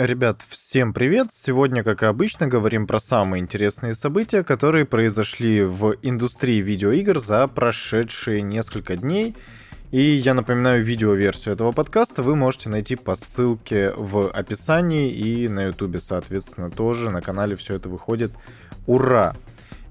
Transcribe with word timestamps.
Ребят, 0.00 0.42
всем 0.48 0.92
привет! 0.92 1.26
Сегодня, 1.32 1.82
как 1.82 2.04
и 2.04 2.06
обычно, 2.06 2.46
говорим 2.46 2.86
про 2.86 3.00
самые 3.00 3.40
интересные 3.40 3.94
события, 3.94 4.44
которые 4.44 4.84
произошли 4.84 5.64
в 5.64 5.96
индустрии 6.02 6.60
видеоигр 6.60 7.18
за 7.18 7.48
прошедшие 7.48 8.42
несколько 8.42 8.94
дней. 8.94 9.34
И 9.90 10.00
я 10.00 10.34
напоминаю, 10.34 10.84
видеоверсию 10.84 11.56
этого 11.56 11.72
подкаста 11.72 12.22
вы 12.22 12.36
можете 12.36 12.68
найти 12.68 12.94
по 12.94 13.16
ссылке 13.16 13.92
в 13.96 14.30
описании 14.30 15.10
и 15.10 15.48
на 15.48 15.64
ютубе, 15.64 15.98
соответственно, 15.98 16.70
тоже. 16.70 17.10
На 17.10 17.20
канале 17.20 17.56
все 17.56 17.74
это 17.74 17.88
выходит. 17.88 18.30
Ура! 18.86 19.34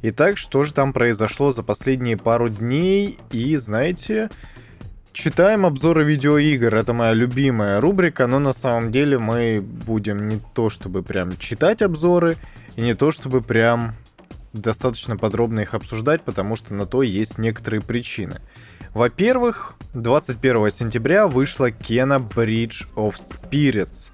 Итак, 0.03 0.37
что 0.37 0.63
же 0.63 0.73
там 0.73 0.93
произошло 0.93 1.51
за 1.51 1.63
последние 1.63 2.15
пару 2.15 2.47
дней? 2.47 3.19
И, 3.33 3.57
знаете, 3.57 4.29
Читаем 5.20 5.65
обзоры 5.65 6.04
видеоигр, 6.04 6.75
это 6.75 6.93
моя 6.93 7.11
любимая 7.11 7.81
рубрика, 7.81 8.27
но 8.27 8.38
на 8.38 8.54
самом 8.54 8.91
деле 8.91 9.17
мы 9.17 9.61
будем 9.61 10.27
не 10.29 10.39
то 10.54 10.70
чтобы 10.70 11.02
прям 11.02 11.36
читать 11.38 11.81
обзоры, 11.81 12.38
и 12.76 12.81
не 12.81 12.93
то 12.93 13.12
чтобы 13.12 13.41
прям 13.41 13.95
достаточно 14.53 15.17
подробно 15.17 15.62
их 15.62 15.73
обсуждать, 15.73 16.21
потому 16.21 16.55
что 16.55 16.76
на 16.76 16.85
то 16.85 17.02
есть 17.02 17.40
некоторые 17.40 17.81
причины. 17.81 18.41
Во-первых, 18.93 19.73
21 19.95 20.70
сентября 20.70 21.27
вышла 21.27 21.71
Kena 21.71 22.20
Bridge 22.20 22.85
of 22.95 23.15
Spirits. 23.15 24.12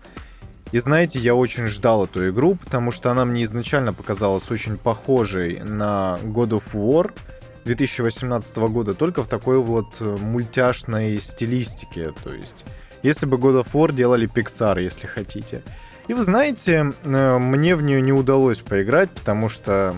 И 0.71 0.79
знаете, 0.79 1.19
я 1.19 1.35
очень 1.35 1.67
ждал 1.67 2.05
эту 2.05 2.29
игру, 2.29 2.55
потому 2.55 2.91
что 2.91 3.11
она 3.11 3.25
мне 3.25 3.43
изначально 3.43 3.91
показалась 3.91 4.49
очень 4.49 4.77
похожей 4.77 5.59
на 5.63 6.17
God 6.23 6.51
of 6.51 6.63
War— 6.71 7.11
2018 7.65 8.57
года, 8.57 8.93
только 8.93 9.23
в 9.23 9.27
такой 9.27 9.59
вот 9.59 9.97
э, 9.99 10.17
мультяшной 10.19 11.19
стилистике. 11.19 12.13
То 12.23 12.33
есть, 12.33 12.65
если 13.03 13.25
бы 13.25 13.37
God 13.37 13.63
of 13.63 13.71
War 13.73 13.93
делали 13.93 14.29
Pixar, 14.29 14.81
если 14.81 15.07
хотите. 15.07 15.63
И 16.07 16.13
вы 16.13 16.23
знаете, 16.23 16.93
э, 17.03 17.37
мне 17.37 17.75
в 17.75 17.81
нее 17.81 18.01
не 18.01 18.11
удалось 18.11 18.59
поиграть, 18.59 19.09
потому 19.11 19.47
что, 19.47 19.97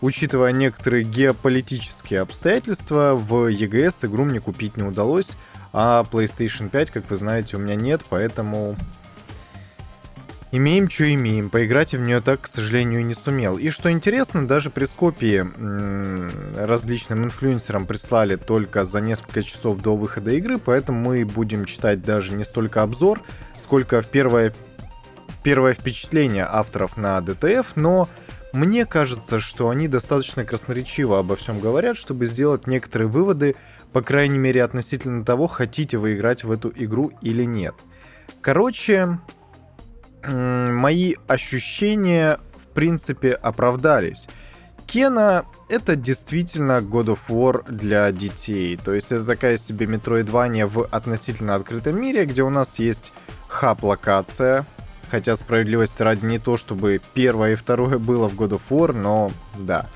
учитывая 0.00 0.52
некоторые 0.52 1.04
геополитические 1.04 2.20
обстоятельства, 2.20 3.14
в 3.14 3.50
EGS 3.50 4.06
игру 4.06 4.24
мне 4.24 4.40
купить 4.40 4.76
не 4.76 4.82
удалось, 4.82 5.36
а 5.72 6.04
PlayStation 6.10 6.68
5, 6.68 6.90
как 6.90 7.10
вы 7.10 7.16
знаете, 7.16 7.56
у 7.56 7.60
меня 7.60 7.74
нет, 7.74 8.02
поэтому 8.08 8.76
Имеем, 10.52 10.88
что 10.88 11.12
имеем. 11.12 11.50
Поиграть 11.50 11.92
в 11.92 12.00
нее 12.00 12.20
так, 12.20 12.42
к 12.42 12.46
сожалению, 12.46 13.04
не 13.04 13.14
сумел. 13.14 13.58
И 13.58 13.70
что 13.70 13.90
интересно, 13.90 14.46
даже 14.46 14.70
при 14.70 14.84
скопии 14.84 15.44
различным 16.56 17.24
инфлюенсерам 17.24 17.84
прислали 17.84 18.36
только 18.36 18.84
за 18.84 19.00
несколько 19.00 19.42
часов 19.42 19.80
до 19.80 19.96
выхода 19.96 20.30
игры, 20.32 20.58
поэтому 20.58 21.00
мы 21.00 21.24
будем 21.24 21.64
читать 21.64 22.02
даже 22.02 22.34
не 22.34 22.44
столько 22.44 22.82
обзор, 22.82 23.22
сколько 23.56 24.02
первое, 24.02 24.54
первое 25.42 25.74
впечатление 25.74 26.46
авторов 26.48 26.96
на 26.96 27.18
DTF, 27.18 27.66
но 27.74 28.08
мне 28.52 28.86
кажется, 28.86 29.40
что 29.40 29.68
они 29.68 29.88
достаточно 29.88 30.44
красноречиво 30.44 31.18
обо 31.18 31.36
всем 31.36 31.60
говорят, 31.60 31.96
чтобы 31.96 32.26
сделать 32.26 32.66
некоторые 32.66 33.08
выводы, 33.08 33.56
по 33.92 34.00
крайней 34.00 34.38
мере, 34.38 34.62
относительно 34.62 35.24
того, 35.24 35.48
хотите 35.48 35.98
вы 35.98 36.14
играть 36.14 36.44
в 36.44 36.50
эту 36.52 36.72
игру 36.74 37.12
или 37.20 37.42
нет. 37.42 37.74
Короче, 38.40 39.18
мои 40.26 41.14
ощущения, 41.26 42.38
в 42.56 42.68
принципе, 42.68 43.32
оправдались. 43.32 44.28
Кена— 44.86 45.44
это 45.68 45.96
действительно 45.96 46.78
God 46.78 47.06
of 47.06 47.18
War 47.28 47.70
для 47.70 48.12
детей. 48.12 48.76
То 48.76 48.92
есть 48.92 49.10
это 49.10 49.24
такая 49.24 49.56
себе 49.56 49.86
метроидвания 49.86 50.66
в 50.66 50.84
относительно 50.84 51.54
открытом 51.54 52.00
мире, 52.00 52.24
где 52.24 52.42
у 52.42 52.50
нас 52.50 52.78
есть 52.78 53.12
хаб-локация. 53.48 54.66
Хотя 55.10 55.36
справедливости 55.36 56.02
ради 56.02 56.24
не 56.24 56.38
то, 56.38 56.56
чтобы 56.56 57.00
первое 57.14 57.52
и 57.52 57.56
второе 57.56 57.98
было 57.98 58.28
в 58.28 58.34
God 58.34 58.58
of 58.58 58.62
War, 58.70 58.92
но 58.92 59.30
да. 59.54 59.86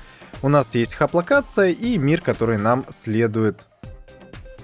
У 0.41 0.49
нас 0.49 0.73
есть 0.75 0.95
хаб-локация 0.95 1.69
и 1.69 1.97
мир, 1.97 2.21
который 2.21 2.57
нам 2.57 2.85
следует 2.89 3.67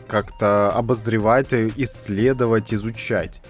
как-то 0.08 0.72
обозревать, 0.72 1.54
исследовать, 1.54 2.74
изучать 2.74 3.42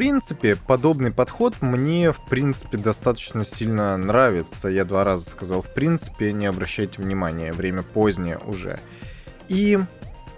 принципе, 0.00 0.56
подобный 0.56 1.10
подход 1.10 1.60
мне, 1.60 2.10
в 2.10 2.24
принципе, 2.24 2.78
достаточно 2.78 3.44
сильно 3.44 3.98
нравится. 3.98 4.70
Я 4.70 4.86
два 4.86 5.04
раза 5.04 5.28
сказал, 5.28 5.60
в 5.60 5.74
принципе, 5.74 6.32
не 6.32 6.46
обращайте 6.46 7.02
внимания, 7.02 7.52
время 7.52 7.82
позднее 7.82 8.38
уже. 8.46 8.80
И 9.48 9.78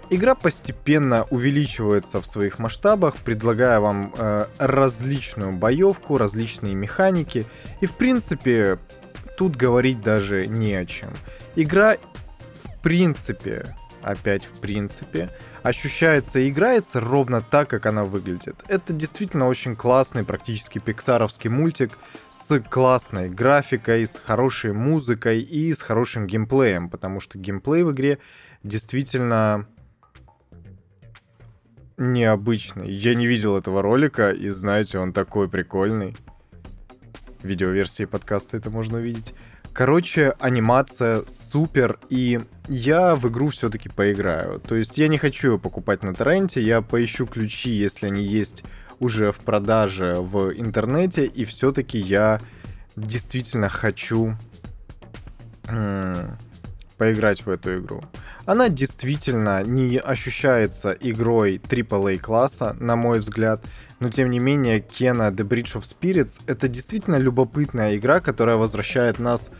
игра 0.09 0.35
постепенно 0.35 1.25
увеличивается 1.29 2.19
в 2.19 2.25
своих 2.27 2.59
масштабах, 2.59 3.15
предлагая 3.15 3.79
вам 3.79 4.13
э, 4.17 4.47
различную 4.57 5.53
боевку, 5.53 6.17
различные 6.17 6.75
механики. 6.75 7.45
И, 7.79 7.85
в 7.85 7.93
принципе, 7.93 8.79
тут 9.37 9.55
говорить 9.55 10.01
даже 10.01 10.45
не 10.45 10.73
о 10.73 10.85
чем. 10.85 11.11
Игра, 11.55 11.95
в 12.61 12.81
принципе, 12.81 13.73
опять 14.01 14.43
в 14.43 14.59
принципе, 14.59 15.29
ощущается 15.63 16.39
и 16.39 16.49
играется 16.49 16.99
ровно 16.99 17.41
так, 17.41 17.69
как 17.69 17.85
она 17.85 18.03
выглядит. 18.03 18.55
Это 18.67 18.93
действительно 18.93 19.47
очень 19.47 19.75
классный, 19.75 20.23
практически 20.23 20.79
пиксаровский 20.79 21.49
мультик 21.49 21.97
с 22.29 22.59
классной 22.59 23.29
графикой, 23.29 24.05
с 24.05 24.21
хорошей 24.23 24.73
музыкой 24.73 25.39
и 25.39 25.73
с 25.73 25.81
хорошим 25.81 26.27
геймплеем, 26.27 26.89
потому 26.89 27.19
что 27.19 27.39
геймплей 27.39 27.83
в 27.83 27.91
игре 27.91 28.19
действительно 28.61 29.67
необычный. 31.97 32.91
Я 32.91 33.15
не 33.15 33.25
видел 33.25 33.57
этого 33.57 33.81
ролика, 33.81 34.31
и 34.31 34.49
знаете, 34.49 34.99
он 34.99 35.13
такой 35.13 35.47
прикольный. 35.47 36.15
В 37.41 37.47
видеоверсии 37.47 38.05
подкаста 38.05 38.57
это 38.57 38.69
можно 38.69 38.97
увидеть. 38.97 39.33
Короче, 39.71 40.35
анимация 40.39 41.23
супер, 41.27 41.97
и 42.09 42.41
я 42.67 43.15
в 43.15 43.27
игру 43.29 43.47
все-таки 43.47 43.89
поиграю. 43.89 44.59
То 44.59 44.75
есть 44.75 44.97
я 44.97 45.07
не 45.07 45.17
хочу 45.17 45.53
ее 45.53 45.59
покупать 45.59 46.03
на 46.03 46.13
торренте, 46.13 46.61
я 46.61 46.81
поищу 46.81 47.25
ключи, 47.25 47.71
если 47.71 48.07
они 48.07 48.23
есть 48.23 48.63
уже 48.99 49.31
в 49.31 49.37
продаже 49.37 50.17
в 50.19 50.53
интернете, 50.53 51.25
и 51.25 51.43
все-таки 51.43 51.97
я 51.97 52.39
действительно 52.95 53.69
хочу 53.69 54.35
поиграть 56.97 57.45
в 57.45 57.49
эту 57.49 57.79
игру. 57.79 58.03
Она 58.45 58.69
действительно 58.69 59.63
не 59.63 59.97
ощущается 59.97 60.91
игрой 60.99 61.57
AAA 61.57 62.17
класса, 62.19 62.75
на 62.79 62.95
мой 62.95 63.19
взгляд, 63.19 63.63
но 63.99 64.09
тем 64.09 64.29
не 64.29 64.39
менее 64.39 64.81
Кена 64.81 65.29
The 65.29 65.47
Bridge 65.47 65.75
of 65.75 65.83
Spirits 65.83 66.41
это 66.47 66.67
действительно 66.67 67.17
любопытная 67.17 67.95
игра, 67.95 68.19
которая 68.19 68.57
возвращает 68.57 69.19
нас 69.19 69.51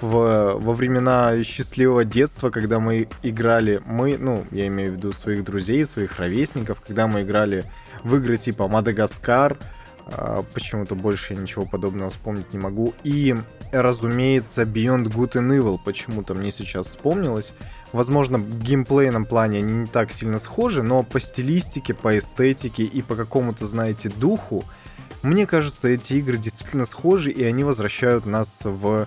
в, 0.00 0.54
во 0.58 0.72
времена 0.74 1.42
счастливого 1.44 2.04
детства, 2.04 2.50
когда 2.50 2.80
мы 2.80 3.08
играли, 3.22 3.82
мы, 3.84 4.16
ну, 4.18 4.46
я 4.50 4.66
имею 4.68 4.92
в 4.92 4.96
виду 4.96 5.12
своих 5.12 5.44
друзей, 5.44 5.84
своих 5.84 6.18
ровесников, 6.18 6.80
когда 6.80 7.06
мы 7.06 7.22
играли 7.22 7.64
в 8.02 8.16
игры 8.16 8.36
типа 8.36 8.68
Мадагаскар, 8.68 9.58
а, 10.06 10.42
почему-то 10.54 10.94
больше 10.94 11.34
я 11.34 11.40
ничего 11.40 11.64
подобного 11.64 12.10
вспомнить 12.10 12.52
не 12.52 12.58
могу. 12.58 12.94
И, 13.04 13.36
разумеется, 13.72 14.62
Beyond 14.62 15.12
Good 15.12 15.32
and 15.32 15.56
Evil 15.56 15.78
почему-то 15.84 16.34
мне 16.34 16.50
сейчас 16.50 16.86
вспомнилось. 16.86 17.54
Возможно, 17.92 18.38
в 18.38 18.62
геймплейном 18.62 19.24
плане 19.24 19.58
они 19.58 19.72
не 19.72 19.86
так 19.86 20.12
сильно 20.12 20.38
схожи, 20.38 20.82
но 20.82 21.02
по 21.02 21.20
стилистике, 21.20 21.94
по 21.94 22.16
эстетике 22.18 22.84
и 22.84 23.02
по 23.02 23.16
какому-то, 23.16 23.66
знаете, 23.66 24.08
духу, 24.08 24.64
мне 25.22 25.46
кажется, 25.46 25.88
эти 25.88 26.14
игры 26.14 26.38
действительно 26.38 26.84
схожи, 26.84 27.30
и 27.30 27.44
они 27.44 27.64
возвращают 27.64 28.26
нас 28.26 28.62
в 28.64 29.06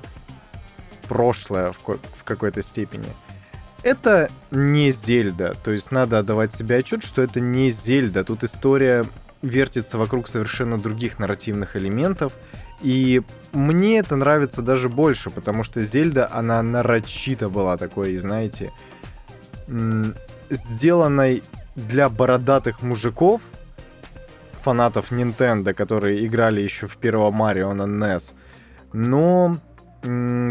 прошлое 1.07 1.71
в, 1.71 1.79
в 1.79 2.23
какой-то 2.23 2.61
степени. 2.61 3.07
Это 3.81 4.29
не 4.51 4.91
Зельда, 4.91 5.55
то 5.63 5.71
есть 5.71 5.91
надо 5.91 6.19
отдавать 6.19 6.53
себе 6.53 6.77
отчет, 6.77 7.03
что 7.03 7.21
это 7.21 7.39
не 7.41 7.69
Зельда. 7.69 8.23
Тут 8.23 8.43
история 8.43 9.05
вертится 9.41 9.97
вокруг 9.97 10.27
совершенно 10.27 10.79
других 10.79 11.19
нарративных 11.19 11.75
элементов. 11.75 12.33
И 12.81 13.21
мне 13.53 13.99
это 13.99 14.15
нравится 14.15 14.61
даже 14.61 14.89
больше, 14.89 15.29
потому 15.29 15.63
что 15.63 15.83
Зельда, 15.83 16.27
она 16.31 16.61
нарочито 16.63 17.49
была 17.49 17.77
такой, 17.77 18.17
знаете, 18.17 18.71
сделанной 20.49 21.43
для 21.75 22.09
бородатых 22.09 22.81
мужиков, 22.81 23.41
фанатов 24.61 25.11
Nintendo, 25.11 25.73
которые 25.73 26.25
играли 26.25 26.61
еще 26.61 26.87
в 26.87 26.97
первого 26.97 27.31
Марио 27.31 27.73
на 27.73 27.83
NES. 27.83 28.33
Но 28.93 29.57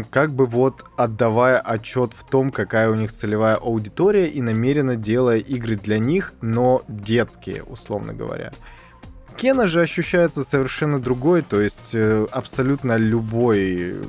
как 0.09 0.33
бы 0.33 0.47
вот 0.47 0.83
отдавая 0.97 1.59
отчет 1.59 2.13
в 2.13 2.23
том, 2.27 2.51
какая 2.51 2.89
у 2.89 2.95
них 2.95 3.11
целевая 3.11 3.55
аудитория 3.55 4.27
и 4.27 4.41
намеренно 4.41 4.95
делая 4.95 5.37
игры 5.37 5.75
для 5.75 5.99
них, 5.99 6.33
но 6.41 6.81
детские, 6.87 7.63
условно 7.63 8.13
говоря. 8.13 8.51
Кена 9.37 9.67
же 9.67 9.81
ощущается 9.81 10.43
совершенно 10.43 10.99
другой, 10.99 11.41
то 11.41 11.59
есть 11.59 11.93
э, 11.93 12.25
абсолютно 12.31 12.95
любой 12.95 14.01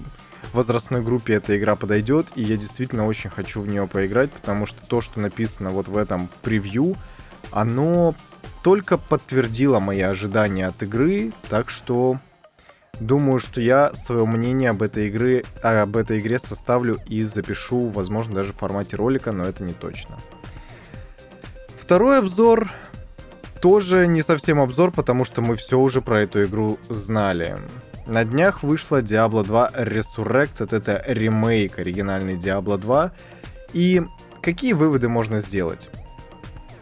возрастной 0.53 1.03
группе 1.03 1.35
эта 1.35 1.57
игра 1.59 1.75
подойдет, 1.77 2.29
и 2.37 2.43
я 2.43 2.57
действительно 2.57 3.07
очень 3.07 3.31
хочу 3.31 3.61
в 3.61 3.67
нее 3.67 3.87
поиграть, 3.87 4.31
потому 4.31 4.67
что 4.67 4.87
то, 4.87 5.01
что 5.01 5.21
написано 5.21 5.71
вот 5.71 5.89
в 5.89 5.97
этом 5.97 6.29
превью, 6.43 6.95
оно 7.51 8.15
только 8.63 8.97
подтвердила 8.97 9.81
мои 9.81 10.01
ожидания 10.01 10.67
от 10.67 10.83
игры, 10.83 11.33
так 11.51 11.69
что 11.69 12.19
думаю, 13.01 13.41
что 13.41 13.61
я 13.61 13.93
свое 13.95 14.25
мнение 14.27 14.71
об 14.71 14.83
этой, 14.83 15.09
игре, 15.09 15.45
об 15.63 15.97
этой 15.97 16.21
игре 16.21 16.39
составлю 16.39 16.99
и 17.07 17.25
запишу, 17.25 17.89
возможно, 17.89 18.37
даже 18.37 18.53
в 18.53 18.57
формате 18.57 18.97
ролика, 18.97 19.33
но 19.33 19.45
это 19.45 19.65
не 19.65 19.73
точно. 19.73 20.19
Второй 21.77 22.19
обзор 22.19 22.71
тоже 23.65 24.07
не 24.07 24.21
совсем 24.21 24.61
обзор, 24.61 24.91
потому 24.91 25.25
что 25.25 25.41
мы 25.41 25.57
все 25.57 25.81
уже 25.81 26.03
про 26.03 26.21
эту 26.21 26.43
игру 26.43 26.79
знали. 26.91 27.57
На 28.07 28.23
днях 28.23 28.63
вышла 28.63 29.01
Diablo 29.01 29.43
2 29.43 29.71
Resurrected, 29.75 30.77
это 30.77 31.03
ремейк 31.07 31.79
оригинальной 31.79 32.35
Diablo 32.35 32.77
2. 32.77 33.13
И 33.73 34.03
какие 34.43 34.75
выводы 34.75 35.09
можно 35.09 35.41
сделать? 35.41 35.89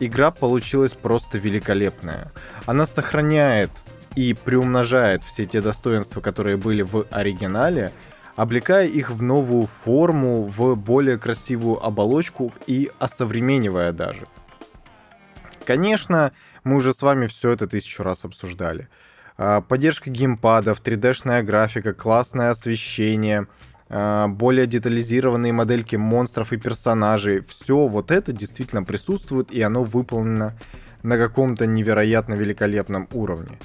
игра 0.00 0.32
получилась 0.32 0.94
просто 0.94 1.38
великолепная. 1.38 2.32
Она 2.66 2.84
сохраняет 2.84 3.70
и 4.16 4.34
приумножает 4.34 5.22
все 5.22 5.44
те 5.44 5.60
достоинства, 5.60 6.20
которые 6.20 6.56
были 6.56 6.82
в 6.82 7.06
оригинале, 7.12 7.92
облекая 8.34 8.88
их 8.88 9.10
в 9.10 9.22
новую 9.22 9.68
форму, 9.68 10.42
в 10.46 10.74
более 10.74 11.16
красивую 11.16 11.80
оболочку 11.80 12.52
и 12.66 12.90
осовременивая 12.98 13.92
даже. 13.92 14.26
Конечно, 15.64 16.32
мы 16.64 16.76
уже 16.76 16.92
с 16.92 17.02
вами 17.02 17.26
все 17.26 17.50
это 17.50 17.66
тысячу 17.66 18.02
раз 18.02 18.24
обсуждали. 18.24 18.88
А, 19.36 19.60
поддержка 19.60 20.10
геймпадов, 20.10 20.82
3D-шная 20.82 21.42
графика, 21.42 21.92
классное 21.92 22.50
освещение— 22.50 23.46
а, 23.94 24.26
более 24.26 24.66
детализированные 24.66 25.52
модельки 25.52 25.96
монстров 25.96 26.54
и 26.54 26.56
персонажей. 26.56 27.42
Все 27.42 27.86
вот 27.86 28.10
это 28.10 28.32
действительно 28.32 28.82
присутствует, 28.84 29.52
и 29.52 29.60
оно 29.60 29.84
выполнено 29.84 30.58
на 31.02 31.18
каком-то 31.18 31.66
невероятно 31.66 32.32
великолепном 32.32 33.06
уровне. 33.12 33.58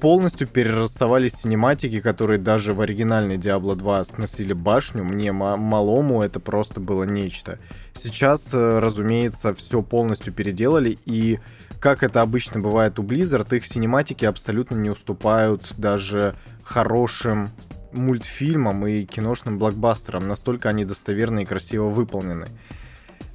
Полностью 0.00 0.48
перерисовали 0.48 1.28
синематики, 1.28 2.00
которые 2.00 2.38
даже 2.38 2.74
в 2.74 2.80
оригинальной 2.82 3.36
Diablo 3.36 3.74
2 3.74 4.04
сносили 4.04 4.52
башню. 4.52 5.02
Мне 5.02 5.32
малому 5.32 6.22
это 6.22 6.40
просто 6.40 6.78
было 6.78 7.04
нечто. 7.04 7.58
Сейчас, 7.94 8.52
э, 8.52 8.78
разумеется, 8.78 9.54
все 9.54 9.82
полностью 9.82 10.34
переделали, 10.34 10.98
и 11.06 11.38
как 11.80 12.02
это 12.02 12.20
обычно 12.20 12.60
бывает 12.60 12.98
у 12.98 13.02
Blizzard, 13.02 13.56
их 13.56 13.64
синематики 13.64 14.26
абсолютно 14.26 14.76
не 14.76 14.90
уступают 14.90 15.72
даже 15.78 16.36
хорошим 16.62 17.50
мультфильмам 17.92 18.86
и 18.86 19.04
киношным 19.04 19.58
блокбастерам, 19.58 20.28
настолько 20.28 20.68
они 20.68 20.84
достоверны 20.84 21.42
и 21.42 21.46
красиво 21.46 21.88
выполнены. 21.88 22.46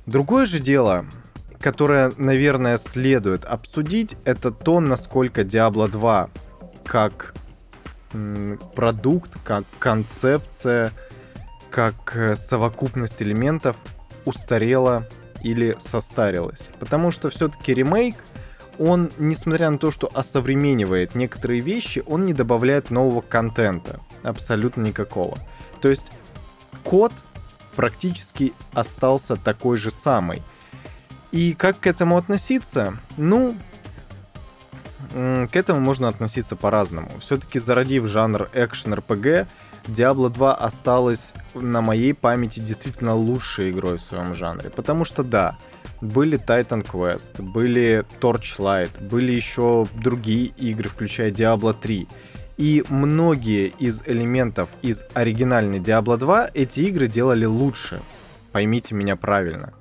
Другое 0.06 0.45
же 0.45 0.60
дело, 0.60 1.06
которое, 1.59 2.12
наверное, 2.18 2.77
следует 2.77 3.45
обсудить, 3.45 4.15
это 4.25 4.51
то, 4.51 4.80
насколько 4.80 5.42
Diablo 5.42 5.88
2 5.89 6.30
как 6.86 7.33
продукт, 8.75 9.31
как 9.44 9.65
концепция, 9.80 10.92
как 11.69 12.15
э, 12.15 12.36
совокупность 12.36 13.21
элементов 13.21 13.75
устарела 14.25 15.07
или 15.44 15.75
состарилась. 15.80 16.69
Потому 16.80 17.12
что 17.12 17.30
все-таки 17.30 17.74
ремейк, 17.74 18.15
он, 18.80 19.12
несмотря 19.18 19.69
на 19.69 19.77
то, 19.77 19.92
что 19.92 20.10
осовременивает 20.13 21.15
некоторые 21.15 21.62
вещи, 21.62 22.03
он 22.06 22.25
не 22.25 22.33
добавляет 22.33 22.89
нового 22.89 23.21
контента 23.21 24.00
абсолютно 24.24 24.83
никакого. 24.83 25.38
То 25.81 25.89
есть 25.89 26.12
код 26.83 27.12
практически 27.75 28.53
остался 28.74 29.36
такой 29.36 29.77
же 29.77 29.92
самый. 29.92 30.42
И 31.38 31.54
как 31.54 31.80
к 31.80 31.86
этому 31.86 32.18
относиться? 32.18 32.98
Ну, 33.16 33.56
к 35.13 35.56
этому 35.56 35.80
можно 35.80 36.07
относиться 36.07 36.56
по-разному. 36.56 37.12
Все-таки 37.19 37.60
зародив 37.60 38.07
жанр 38.07 38.50
экшен-РПГ, 38.56 39.45
Diablo 39.86 40.31
2 40.31 40.56
осталась 40.56 41.36
на 41.54 41.81
моей 41.81 42.16
памяти 42.16 42.60
действительно 42.60 43.13
лучшей 43.13 43.69
игрой 43.69 44.00
в 44.00 44.01
своем 44.01 44.34
жанре. 44.34 44.72
Потому 44.72 45.06
что 45.06 45.22
да, 45.22 45.56
были 46.01 46.39
Titan 46.39 46.84
Quest, 46.84 47.39
были 47.39 48.04
Torchlight, 48.19 49.07
были 49.07 49.31
еще 49.31 49.86
другие 49.94 50.48
игры, 50.57 50.89
включая 50.89 51.30
Diablo 51.30 51.75
3. 51.80 52.07
И 52.57 52.84
многие 52.89 53.68
из 53.78 54.01
элементов 54.07 54.69
из 54.81 55.06
оригинальной 55.13 55.78
Diablo 55.78 56.18
2 56.18 56.50
эти 56.56 56.80
игры 56.80 57.06
делали 57.06 57.45
лучше. 57.45 58.01
Поймите 58.51 58.95
меня 58.95 59.16
правильно. 59.16 59.74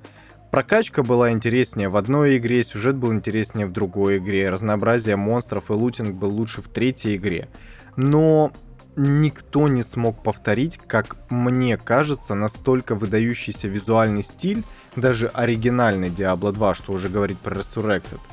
Прокачка 0.51 1.03
была 1.03 1.31
интереснее 1.31 1.89
в 1.89 1.97
одной 1.97 2.37
игре, 2.37 2.63
сюжет 2.63 2.95
был 2.95 3.13
интереснее 3.13 3.67
в 3.67 3.71
другой 3.71 4.17
игре, 4.17 4.49
разнообразие 4.49 5.15
монстров 5.15 5.69
и 5.69 5.73
лутинг 5.73 6.15
был 6.15 6.31
лучше 6.31 6.61
в 6.61 6.69
третьей 6.69 7.17
игре. 7.17 7.49
Но 7.95 8.51
никто 8.95 9.67
не 9.67 9.83
смог 9.83 10.23
повторить, 10.23 10.79
как 10.87 11.17
мне 11.29 11.77
кажется, 11.77 12.33
настолько 12.33 12.95
выдающийся 12.95 13.67
визуальный 13.67 14.23
стиль, 14.23 14.63
даже 14.95 15.27
оригинальный 15.27 16.09
Diablo 16.09 16.51
2, 16.51 16.73
что 16.73 16.93
уже 16.93 17.09
говорить 17.09 17.39
про 17.39 17.55
Resurrected— 17.55 18.19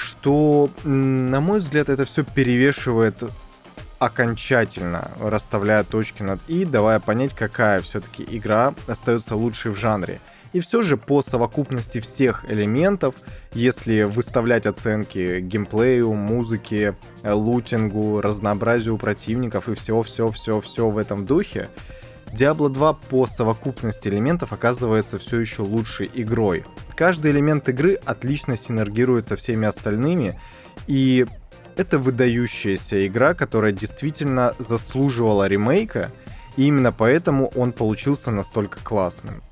что, 0.00 0.70
на 0.84 1.40
мой 1.40 1.58
взгляд, 1.58 1.88
это 1.88 2.04
все 2.04 2.24
перевешивает 2.24 3.22
окончательно, 3.98 5.10
расставляя 5.20 5.84
точки 5.84 6.22
над 6.22 6.40
«и», 6.48 6.64
давая 6.64 7.00
понять, 7.00 7.34
какая 7.34 7.82
все-таки 7.82 8.26
игра 8.28 8.74
остается 8.86 9.36
лучшей 9.36 9.72
в 9.72 9.76
жанре. 9.76 10.20
И 10.52 10.60
все 10.60 10.82
же 10.82 10.96
по 10.96 11.22
совокупности 11.22 12.00
всех 12.00 12.44
элементов, 12.50 13.14
если 13.52 14.02
выставлять 14.02 14.66
оценки 14.66 15.40
геймплею, 15.40 16.12
музыке, 16.12 16.96
лутингу, 17.24 18.20
разнообразию 18.20 18.96
противников 18.98 19.68
и 19.68 19.74
всего-все-все-все 19.74 20.88
в 20.88 20.98
этом 20.98 21.24
духе, 21.24 21.68
Diablo 22.32 22.68
2 22.68 22.92
по 22.94 23.26
совокупности 23.26 24.08
элементов 24.08 24.52
оказывается 24.52 25.18
все 25.18 25.40
еще 25.40 25.62
лучшей 25.62 26.10
игрой. 26.14 26.64
Каждый 26.96 27.32
элемент 27.32 27.68
игры 27.68 27.94
отлично 27.94 28.56
синергирует 28.56 29.26
со 29.26 29.36
всеми 29.36 29.66
остальными, 29.66 30.40
и 30.86 31.26
это 31.76 31.98
выдающаяся 31.98 33.06
игра, 33.06 33.34
которая 33.34 33.72
действительно 33.72 34.54
заслуживала 34.58 35.48
ремейка, 35.48 36.12
и 36.56 36.64
именно 36.64 36.92
поэтому 36.92 37.48
он 37.56 37.72
получился 37.72 38.30
настолько 38.30 38.80
классным. 38.80 39.42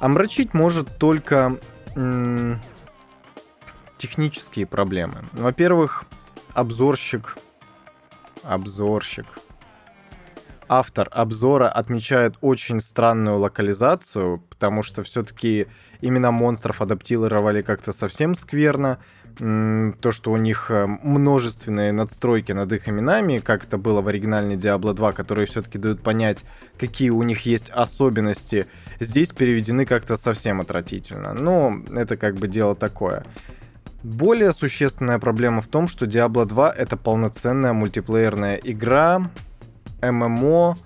Омрачить 0.00 0.54
может 0.54 0.96
только 0.98 1.58
технические 3.98 4.66
проблемы. 4.66 5.28
Во-первых, 5.32 6.04
обзорщик, 6.54 7.36
обзорщик, 8.42 9.26
автор 10.68 11.08
обзора 11.10 11.68
отмечает 11.68 12.36
очень 12.40 12.80
странную 12.80 13.38
локализацию, 13.38 14.38
потому 14.48 14.82
что 14.82 15.02
все-таки 15.02 15.66
имена 16.00 16.30
монстров 16.30 16.80
адаптировали 16.80 17.60
как-то 17.60 17.92
совсем 17.92 18.34
скверно. 18.34 19.00
То, 19.38 20.12
что 20.12 20.32
у 20.32 20.36
них 20.36 20.70
э, 20.70 20.86
множественные 20.86 21.92
надстройки 21.92 22.52
над 22.52 22.72
их 22.72 22.88
именами, 22.88 23.38
как 23.38 23.64
это 23.64 23.78
было 23.78 24.02
в 24.02 24.08
оригинальной 24.08 24.56
Diablo 24.56 24.92
2, 24.92 25.12
которые 25.12 25.46
все-таки 25.46 25.78
дают 25.78 26.02
понять, 26.02 26.44
какие 26.78 27.10
у 27.10 27.22
них 27.22 27.46
есть 27.46 27.70
особенности, 27.70 28.66
здесь 28.98 29.30
переведены 29.30 29.86
как-то 29.86 30.16
совсем 30.16 30.60
отвратительно. 30.60 31.32
Но 31.32 31.82
это 31.94 32.16
как 32.16 32.36
бы 32.36 32.48
дело 32.48 32.74
такое. 32.74 33.24
Более 34.02 34.52
существенная 34.52 35.18
проблема 35.18 35.60
в 35.60 35.68
том, 35.68 35.86
что 35.86 36.06
Diablo 36.06 36.46
2 36.46 36.72
это 36.72 36.96
полноценная 36.96 37.72
мультиплеерная 37.72 38.56
игра, 38.56 39.30
ММО 40.02 40.78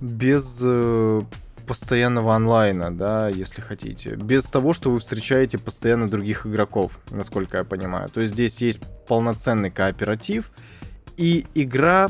без 0.00 0.60
э, 0.62 1.22
постоянного 1.66 2.34
онлайна, 2.34 2.96
да, 2.96 3.28
если 3.28 3.60
хотите. 3.60 4.14
Без 4.14 4.44
того, 4.44 4.72
что 4.72 4.90
вы 4.90 5.00
встречаете 5.00 5.58
постоянно 5.58 6.08
других 6.08 6.46
игроков, 6.46 7.00
насколько 7.10 7.58
я 7.58 7.64
понимаю. 7.64 8.08
То 8.08 8.20
есть 8.20 8.32
здесь 8.34 8.60
есть 8.62 8.80
полноценный 9.06 9.70
кооператив, 9.70 10.50
и 11.16 11.46
игра 11.54 12.08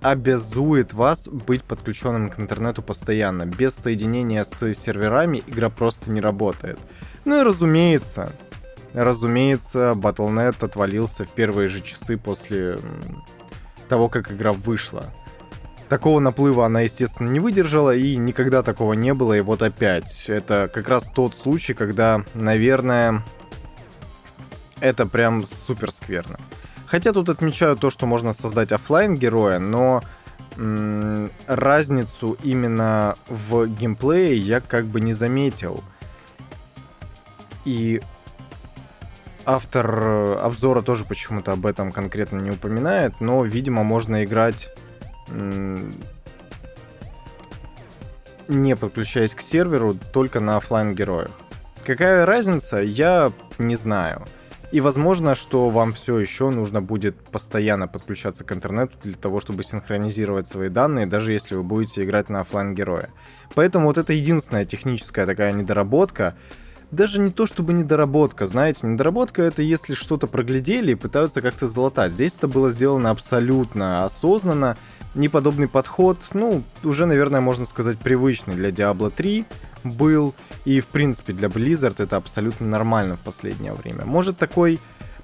обязует 0.00 0.92
вас 0.92 1.28
быть 1.28 1.64
подключенным 1.64 2.30
к 2.30 2.38
интернету 2.38 2.82
постоянно. 2.82 3.44
Без 3.44 3.74
соединения 3.74 4.44
с 4.44 4.72
серверами 4.74 5.42
игра 5.46 5.70
просто 5.70 6.10
не 6.10 6.20
работает. 6.20 6.78
Ну 7.24 7.40
и 7.40 7.42
разумеется, 7.42 8.32
разумеется, 8.92 9.92
Battle.net 9.96 10.64
отвалился 10.64 11.24
в 11.24 11.28
первые 11.30 11.68
же 11.68 11.80
часы 11.80 12.16
после 12.16 12.78
того, 13.88 14.08
как 14.08 14.30
игра 14.30 14.52
вышла. 14.52 15.12
Такого 15.88 16.18
наплыва 16.18 16.66
она, 16.66 16.80
естественно, 16.80 17.28
не 17.28 17.38
выдержала, 17.38 17.94
и 17.94 18.16
никогда 18.16 18.62
такого 18.62 18.94
не 18.94 19.14
было, 19.14 19.34
и 19.34 19.40
вот 19.40 19.62
опять. 19.62 20.24
Это 20.28 20.68
как 20.72 20.88
раз 20.88 21.08
тот 21.14 21.36
случай, 21.36 21.74
когда, 21.74 22.24
наверное, 22.34 23.22
это 24.80 25.06
прям 25.06 25.46
супер 25.46 25.92
скверно. 25.92 26.38
Хотя 26.86 27.12
тут 27.12 27.28
отмечаю 27.28 27.76
то, 27.76 27.90
что 27.90 28.06
можно 28.06 28.32
создать 28.32 28.72
офлайн 28.72 29.14
героя, 29.14 29.60
но 29.60 30.02
м- 30.56 31.30
разницу 31.46 32.36
именно 32.42 33.14
в 33.28 33.66
геймплее 33.66 34.36
я 34.36 34.60
как 34.60 34.86
бы 34.86 35.00
не 35.00 35.12
заметил. 35.12 35.84
И 37.64 38.00
автор 39.44 39.98
э, 39.98 40.34
обзора 40.42 40.82
тоже 40.82 41.04
почему-то 41.04 41.52
об 41.52 41.66
этом 41.66 41.92
конкретно 41.92 42.38
не 42.38 42.50
упоминает, 42.50 43.20
но, 43.20 43.44
видимо, 43.44 43.84
можно 43.84 44.24
играть 44.24 44.70
не 48.48 48.76
подключаясь 48.76 49.34
к 49.34 49.40
серверу, 49.40 49.96
только 50.12 50.40
на 50.40 50.56
офлайн 50.56 50.94
героях. 50.94 51.30
Какая 51.84 52.26
разница, 52.26 52.78
я 52.78 53.32
не 53.58 53.76
знаю. 53.76 54.26
И 54.72 54.80
возможно, 54.80 55.36
что 55.36 55.70
вам 55.70 55.92
все 55.92 56.18
еще 56.18 56.50
нужно 56.50 56.82
будет 56.82 57.16
постоянно 57.16 57.86
подключаться 57.86 58.44
к 58.44 58.52
интернету 58.52 58.94
для 59.02 59.14
того, 59.14 59.38
чтобы 59.40 59.62
синхронизировать 59.62 60.48
свои 60.48 60.68
данные, 60.68 61.06
даже 61.06 61.32
если 61.32 61.54
вы 61.54 61.62
будете 61.62 62.02
играть 62.02 62.28
на 62.30 62.40
офлайн 62.40 62.74
героя. 62.74 63.10
Поэтому 63.54 63.86
вот 63.86 63.98
это 63.98 64.12
единственная 64.12 64.64
техническая 64.64 65.24
такая 65.26 65.52
недоработка. 65.52 66.36
Даже 66.92 67.20
не 67.20 67.30
то 67.30 67.46
чтобы 67.46 67.72
недоработка, 67.72 68.46
знаете, 68.46 68.86
недоработка 68.86 69.42
это 69.42 69.60
если 69.60 69.94
что-то 69.94 70.28
проглядели 70.28 70.92
и 70.92 70.94
пытаются 70.96 71.42
как-то 71.42 71.66
залатать. 71.66 72.12
Здесь 72.12 72.36
это 72.36 72.46
было 72.46 72.70
сделано 72.70 73.10
абсолютно 73.10 74.04
осознанно, 74.04 74.76
неподобный 75.14 75.66
подход, 75.66 76.28
ну, 76.32 76.62
уже, 76.84 77.06
наверное, 77.06 77.40
можно 77.40 77.64
сказать, 77.64 77.98
привычный 77.98 78.54
для 78.54 78.68
Diablo 78.68 79.10
3 79.10 79.44
был, 79.82 80.34
и, 80.64 80.80
в 80.80 80.86
принципе, 80.86 81.32
для 81.32 81.48
Blizzard 81.48 82.02
это 82.02 82.16
абсолютно 82.16 82.66
нормально 82.66 83.16
в 83.16 83.20
последнее 83.20 83.72
время. 83.72 84.04
Может, 84.04 84.38
такой 84.38 84.78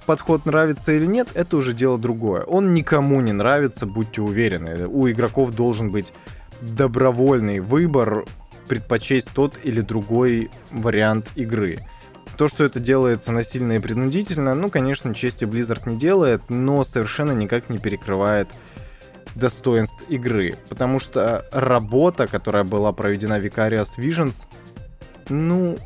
подход 0.04 0.46
нравится 0.46 0.92
или 0.92 1.06
нет, 1.06 1.28
это 1.34 1.56
уже 1.56 1.72
дело 1.74 1.98
другое. 1.98 2.42
Он 2.42 2.74
никому 2.74 3.20
не 3.20 3.32
нравится, 3.32 3.86
будьте 3.86 4.20
уверены. 4.20 4.86
У 4.88 5.08
игроков 5.08 5.52
должен 5.52 5.90
быть 5.90 6.12
добровольный 6.60 7.60
выбор 7.60 8.24
предпочесть 8.68 9.30
тот 9.32 9.58
или 9.62 9.80
другой 9.80 10.50
вариант 10.70 11.30
игры. 11.36 11.86
То, 12.36 12.48
что 12.48 12.64
это 12.64 12.80
делается 12.80 13.30
насильно 13.30 13.72
и 13.72 13.78
принудительно, 13.78 14.54
ну, 14.54 14.70
конечно, 14.70 15.14
чести 15.14 15.44
Blizzard 15.44 15.88
не 15.88 15.96
делает, 15.96 16.42
но 16.48 16.82
совершенно 16.82 17.32
никак 17.32 17.68
не 17.68 17.78
перекрывает 17.78 18.48
достоинств 19.34 20.04
игры, 20.08 20.56
потому 20.68 20.98
что 20.98 21.46
работа, 21.52 22.26
которая 22.26 22.64
была 22.64 22.92
проведена 22.92 23.38
Vicarious 23.38 23.98
Visions, 23.98 24.46
ну, 25.28 25.78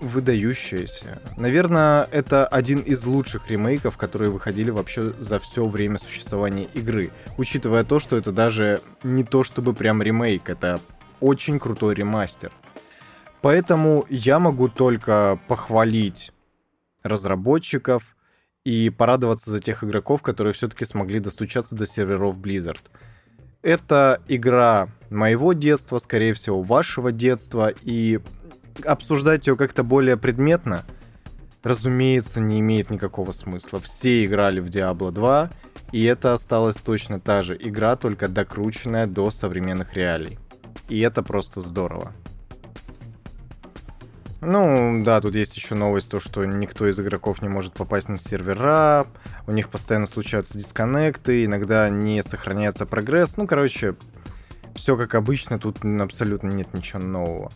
выдающаяся. 0.00 1.20
Наверное, 1.36 2.08
это 2.10 2.46
один 2.46 2.80
из 2.80 3.04
лучших 3.04 3.48
ремейков, 3.48 3.96
которые 3.96 4.30
выходили 4.30 4.70
вообще 4.70 5.14
за 5.18 5.38
все 5.38 5.64
время 5.64 5.98
существования 5.98 6.68
игры. 6.74 7.10
Учитывая 7.38 7.84
то, 7.84 8.00
что 8.00 8.16
это 8.16 8.32
даже 8.32 8.80
не 9.04 9.24
то 9.24 9.44
чтобы 9.44 9.74
прям 9.74 10.02
ремейк, 10.02 10.48
это 10.48 10.80
очень 11.22 11.58
крутой 11.58 11.94
ремастер. 11.94 12.52
Поэтому 13.40 14.04
я 14.10 14.38
могу 14.38 14.68
только 14.68 15.40
похвалить 15.48 16.32
разработчиков, 17.02 18.14
и 18.64 18.90
порадоваться 18.90 19.50
за 19.50 19.58
тех 19.58 19.82
игроков, 19.82 20.22
которые 20.22 20.52
все-таки 20.52 20.84
смогли 20.84 21.20
достучаться 21.20 21.74
до 21.74 21.86
серверов 21.86 22.38
Blizzard. 22.38 22.80
Это 23.62 24.20
игра 24.28 24.88
моего 25.10 25.52
детства, 25.52 25.98
скорее 25.98 26.32
всего, 26.32 26.62
вашего 26.62 27.12
детства, 27.12 27.72
и 27.82 28.20
обсуждать 28.84 29.46
ее 29.46 29.56
как-то 29.56 29.84
более 29.84 30.16
предметно, 30.16 30.84
разумеется, 31.62 32.40
не 32.40 32.60
имеет 32.60 32.90
никакого 32.90 33.32
смысла. 33.32 33.80
Все 33.80 34.24
играли 34.24 34.60
в 34.60 34.66
Diablo 34.66 35.12
2, 35.12 35.50
и 35.92 36.04
это 36.04 36.32
осталась 36.32 36.76
точно 36.76 37.20
та 37.20 37.42
же 37.42 37.56
игра, 37.60 37.96
только 37.96 38.28
докрученная 38.28 39.06
до 39.06 39.30
современных 39.30 39.94
реалий. 39.94 40.38
И 40.92 41.00
это 41.00 41.22
просто 41.22 41.62
здорово. 41.62 42.12
Ну, 44.42 45.02
да, 45.02 45.22
тут 45.22 45.34
есть 45.34 45.56
еще 45.56 45.74
новость, 45.74 46.10
то, 46.10 46.20
что 46.20 46.44
никто 46.44 46.86
из 46.86 47.00
игроков 47.00 47.40
не 47.40 47.48
может 47.48 47.72
попасть 47.72 48.10
на 48.10 48.18
сервера, 48.18 49.06
у 49.46 49.52
них 49.52 49.70
постоянно 49.70 50.04
случаются 50.04 50.58
дисконнекты, 50.58 51.46
иногда 51.46 51.88
не 51.88 52.22
сохраняется 52.22 52.84
прогресс. 52.84 53.38
Ну, 53.38 53.46
короче, 53.46 53.94
все 54.74 54.98
как 54.98 55.14
обычно, 55.14 55.58
тут 55.58 55.82
абсолютно 55.82 56.50
нет 56.50 56.74
ничего 56.74 57.00
нового. 57.00 57.50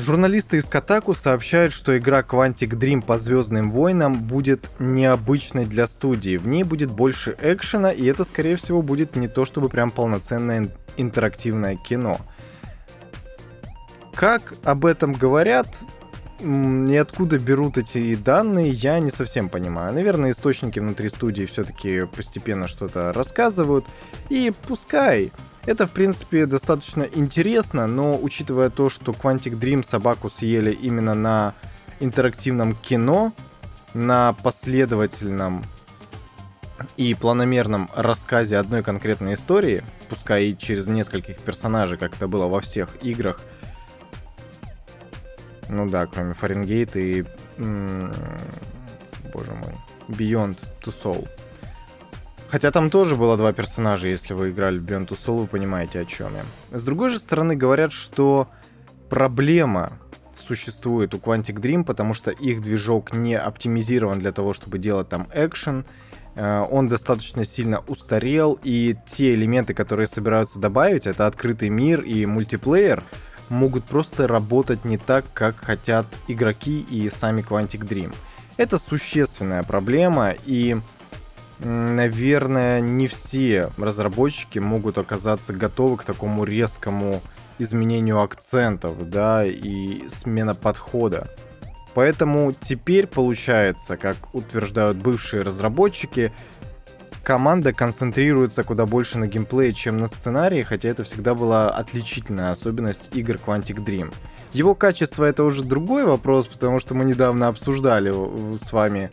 Журналисты 0.00 0.56
из 0.56 0.64
Катаку 0.64 1.12
сообщают, 1.14 1.74
что 1.74 1.96
игра 1.98 2.20
Quantic 2.20 2.70
Dream 2.70 3.02
по 3.02 3.18
Звездным 3.18 3.70
войнам 3.70 4.22
будет 4.22 4.70
необычной 4.78 5.66
для 5.66 5.86
студии. 5.86 6.38
В 6.38 6.48
ней 6.48 6.62
будет 6.62 6.90
больше 6.90 7.36
экшена, 7.38 7.92
и 7.92 8.06
это, 8.06 8.24
скорее 8.24 8.56
всего, 8.56 8.80
будет 8.80 9.14
не 9.14 9.28
то 9.28 9.44
чтобы 9.44 9.68
прям 9.68 9.90
полноценное 9.90 10.70
интерактивное 10.96 11.76
кино. 11.76 12.18
Как 14.14 14.54
об 14.64 14.86
этом 14.86 15.12
говорят, 15.12 15.68
и 16.40 16.96
откуда 16.96 17.38
берут 17.38 17.76
эти 17.76 18.14
данные, 18.14 18.70
я 18.70 18.98
не 19.00 19.10
совсем 19.10 19.50
понимаю. 19.50 19.92
Наверное, 19.92 20.30
источники 20.30 20.78
внутри 20.78 21.10
студии 21.10 21.44
все-таки 21.44 22.06
постепенно 22.06 22.68
что-то 22.68 23.12
рассказывают. 23.12 23.84
И 24.30 24.50
пускай. 24.66 25.30
Это, 25.66 25.86
в 25.86 25.92
принципе, 25.92 26.46
достаточно 26.46 27.02
интересно, 27.02 27.86
но 27.86 28.18
учитывая 28.20 28.70
то, 28.70 28.88
что 28.88 29.12
Quantic 29.12 29.58
Dream 29.58 29.84
собаку 29.84 30.28
съели 30.28 30.72
именно 30.72 31.14
на 31.14 31.54
интерактивном 32.00 32.74
кино, 32.74 33.32
на 33.92 34.32
последовательном 34.32 35.64
и 36.96 37.14
планомерном 37.14 37.90
рассказе 37.94 38.56
одной 38.56 38.82
конкретной 38.82 39.34
истории, 39.34 39.82
пускай 40.08 40.46
и 40.46 40.56
через 40.56 40.86
нескольких 40.86 41.38
персонажей, 41.38 41.98
как 41.98 42.16
это 42.16 42.26
было 42.26 42.46
во 42.46 42.60
всех 42.60 42.88
играх, 43.02 43.40
ну 45.70 45.88
да, 45.88 46.06
кроме 46.06 46.34
Фаренгейт 46.34 46.96
и... 46.96 47.24
Боже 49.32 49.52
мой. 49.52 49.74
Beyond 50.08 50.58
to 50.82 50.90
Soul. 50.90 51.28
Хотя 52.50 52.72
там 52.72 52.90
тоже 52.90 53.14
было 53.14 53.36
два 53.36 53.52
персонажа, 53.52 54.08
если 54.08 54.34
вы 54.34 54.50
играли 54.50 54.78
в 54.78 54.84
Beyond 54.84 55.10
Soul, 55.10 55.42
вы 55.42 55.46
понимаете, 55.46 56.00
о 56.00 56.04
чем 56.04 56.34
я. 56.34 56.76
С 56.76 56.82
другой 56.82 57.10
же 57.10 57.20
стороны, 57.20 57.54
говорят, 57.54 57.92
что 57.92 58.48
проблема 59.08 59.92
существует 60.34 61.14
у 61.14 61.18
Quantic 61.18 61.60
Dream, 61.60 61.84
потому 61.84 62.12
что 62.12 62.32
их 62.32 62.60
движок 62.60 63.12
не 63.12 63.36
оптимизирован 63.36 64.18
для 64.18 64.32
того, 64.32 64.52
чтобы 64.52 64.78
делать 64.78 65.08
там 65.08 65.28
экшен. 65.32 65.84
Э, 66.34 66.66
он 66.68 66.88
достаточно 66.88 67.44
сильно 67.44 67.80
устарел, 67.86 68.58
и 68.64 68.96
те 69.06 69.34
элементы, 69.34 69.72
которые 69.72 70.08
собираются 70.08 70.58
добавить, 70.58 71.06
это 71.06 71.26
открытый 71.26 71.68
мир 71.68 72.00
и 72.00 72.26
мультиплеер, 72.26 73.04
могут 73.48 73.84
просто 73.84 74.26
работать 74.26 74.84
не 74.84 74.96
так, 74.96 75.24
как 75.34 75.56
хотят 75.60 76.06
игроки 76.26 76.80
и 76.80 77.10
сами 77.10 77.42
Quantic 77.42 77.86
Dream. 77.86 78.14
Это 78.56 78.78
существенная 78.78 79.62
проблема, 79.62 80.34
и, 80.46 80.78
наверное, 81.62 82.80
не 82.80 83.06
все 83.06 83.70
разработчики 83.76 84.58
могут 84.58 84.98
оказаться 84.98 85.52
готовы 85.52 85.98
к 85.98 86.04
такому 86.04 86.44
резкому 86.44 87.20
изменению 87.58 88.20
акцентов, 88.20 89.08
да, 89.08 89.44
и 89.44 90.08
смена 90.08 90.54
подхода. 90.54 91.28
Поэтому 91.94 92.52
теперь 92.52 93.06
получается, 93.06 93.96
как 93.96 94.34
утверждают 94.34 94.96
бывшие 94.96 95.42
разработчики, 95.42 96.32
команда 97.24 97.72
концентрируется 97.72 98.64
куда 98.64 98.86
больше 98.86 99.18
на 99.18 99.26
геймплее, 99.26 99.72
чем 99.72 99.98
на 99.98 100.06
сценарии, 100.06 100.62
хотя 100.62 100.88
это 100.88 101.04
всегда 101.04 101.34
была 101.34 101.70
отличительная 101.70 102.50
особенность 102.50 103.10
игр 103.14 103.34
Quantic 103.34 103.84
Dream. 103.84 104.12
Его 104.52 104.74
качество 104.74 105.24
это 105.24 105.44
уже 105.44 105.62
другой 105.62 106.04
вопрос, 106.04 106.46
потому 106.46 106.80
что 106.80 106.94
мы 106.94 107.04
недавно 107.04 107.48
обсуждали 107.48 108.10
с 108.56 108.72
вами 108.72 109.10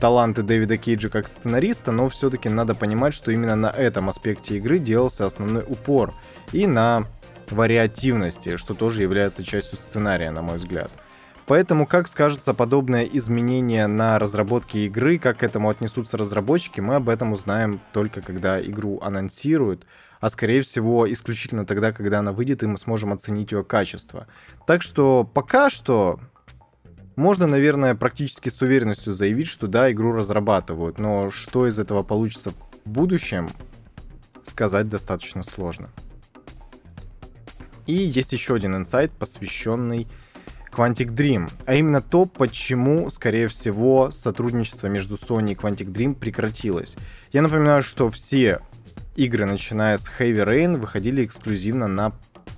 таланты 0.00 0.42
Дэвида 0.42 0.76
Кейджа 0.76 1.08
как 1.08 1.28
сценариста, 1.28 1.92
но 1.92 2.08
все-таки 2.08 2.48
надо 2.48 2.74
понимать, 2.74 3.14
что 3.14 3.30
именно 3.30 3.56
на 3.56 3.70
этом 3.70 4.08
аспекте 4.08 4.56
игры 4.56 4.78
делался 4.78 5.26
основной 5.26 5.64
упор 5.66 6.14
и 6.52 6.66
на 6.66 7.06
вариативности, 7.50 8.56
что 8.56 8.74
тоже 8.74 9.02
является 9.02 9.44
частью 9.44 9.78
сценария, 9.78 10.30
на 10.30 10.42
мой 10.42 10.58
взгляд. 10.58 10.90
Поэтому 11.46 11.86
как 11.86 12.08
скажется 12.08 12.54
подобное 12.54 13.04
изменение 13.04 13.86
на 13.86 14.18
разработке 14.18 14.86
игры, 14.86 15.18
как 15.18 15.38
к 15.38 15.42
этому 15.44 15.68
отнесутся 15.70 16.16
разработчики, 16.16 16.80
мы 16.80 16.96
об 16.96 17.08
этом 17.08 17.32
узнаем 17.32 17.80
только 17.92 18.20
когда 18.20 18.60
игру 18.60 18.98
анонсируют, 19.00 19.86
а 20.20 20.28
скорее 20.28 20.62
всего 20.62 21.10
исключительно 21.10 21.64
тогда, 21.64 21.92
когда 21.92 22.18
она 22.18 22.32
выйдет, 22.32 22.64
и 22.64 22.66
мы 22.66 22.78
сможем 22.78 23.12
оценить 23.12 23.52
ее 23.52 23.62
качество. 23.62 24.26
Так 24.66 24.82
что 24.82 25.22
пока 25.22 25.70
что 25.70 26.18
можно, 27.16 27.46
наверное, 27.46 27.94
практически 27.94 28.50
с 28.50 28.60
уверенностью 28.60 29.14
заявить, 29.14 29.48
что 29.48 29.66
да, 29.66 29.90
игру 29.90 30.12
разрабатывают, 30.12 30.98
но 30.98 31.30
что 31.30 31.66
из 31.66 31.78
этого 31.78 32.02
получится 32.02 32.50
в 32.50 32.88
будущем, 32.88 33.50
сказать 34.42 34.88
достаточно 34.88 35.42
сложно. 35.42 35.90
И 37.86 37.94
есть 37.94 38.32
еще 38.32 38.54
один 38.54 38.76
инсайт, 38.76 39.12
посвященный 39.12 40.06
Quantic 40.72 41.14
Dream, 41.14 41.50
а 41.64 41.74
именно 41.74 42.02
то, 42.02 42.26
почему, 42.26 43.08
скорее 43.08 43.48
всего, 43.48 44.10
сотрудничество 44.10 44.88
между 44.88 45.14
Sony 45.14 45.52
и 45.52 45.54
Quantic 45.54 45.90
Dream 45.90 46.14
прекратилось. 46.14 46.96
Я 47.32 47.42
напоминаю, 47.42 47.82
что 47.82 48.10
все 48.10 48.60
игры, 49.14 49.46
начиная 49.46 49.96
с 49.96 50.10
Heavy 50.18 50.44
Rain, 50.44 50.76
выходили 50.76 51.24
эксклюзивно 51.24 51.88
на 51.88 52.12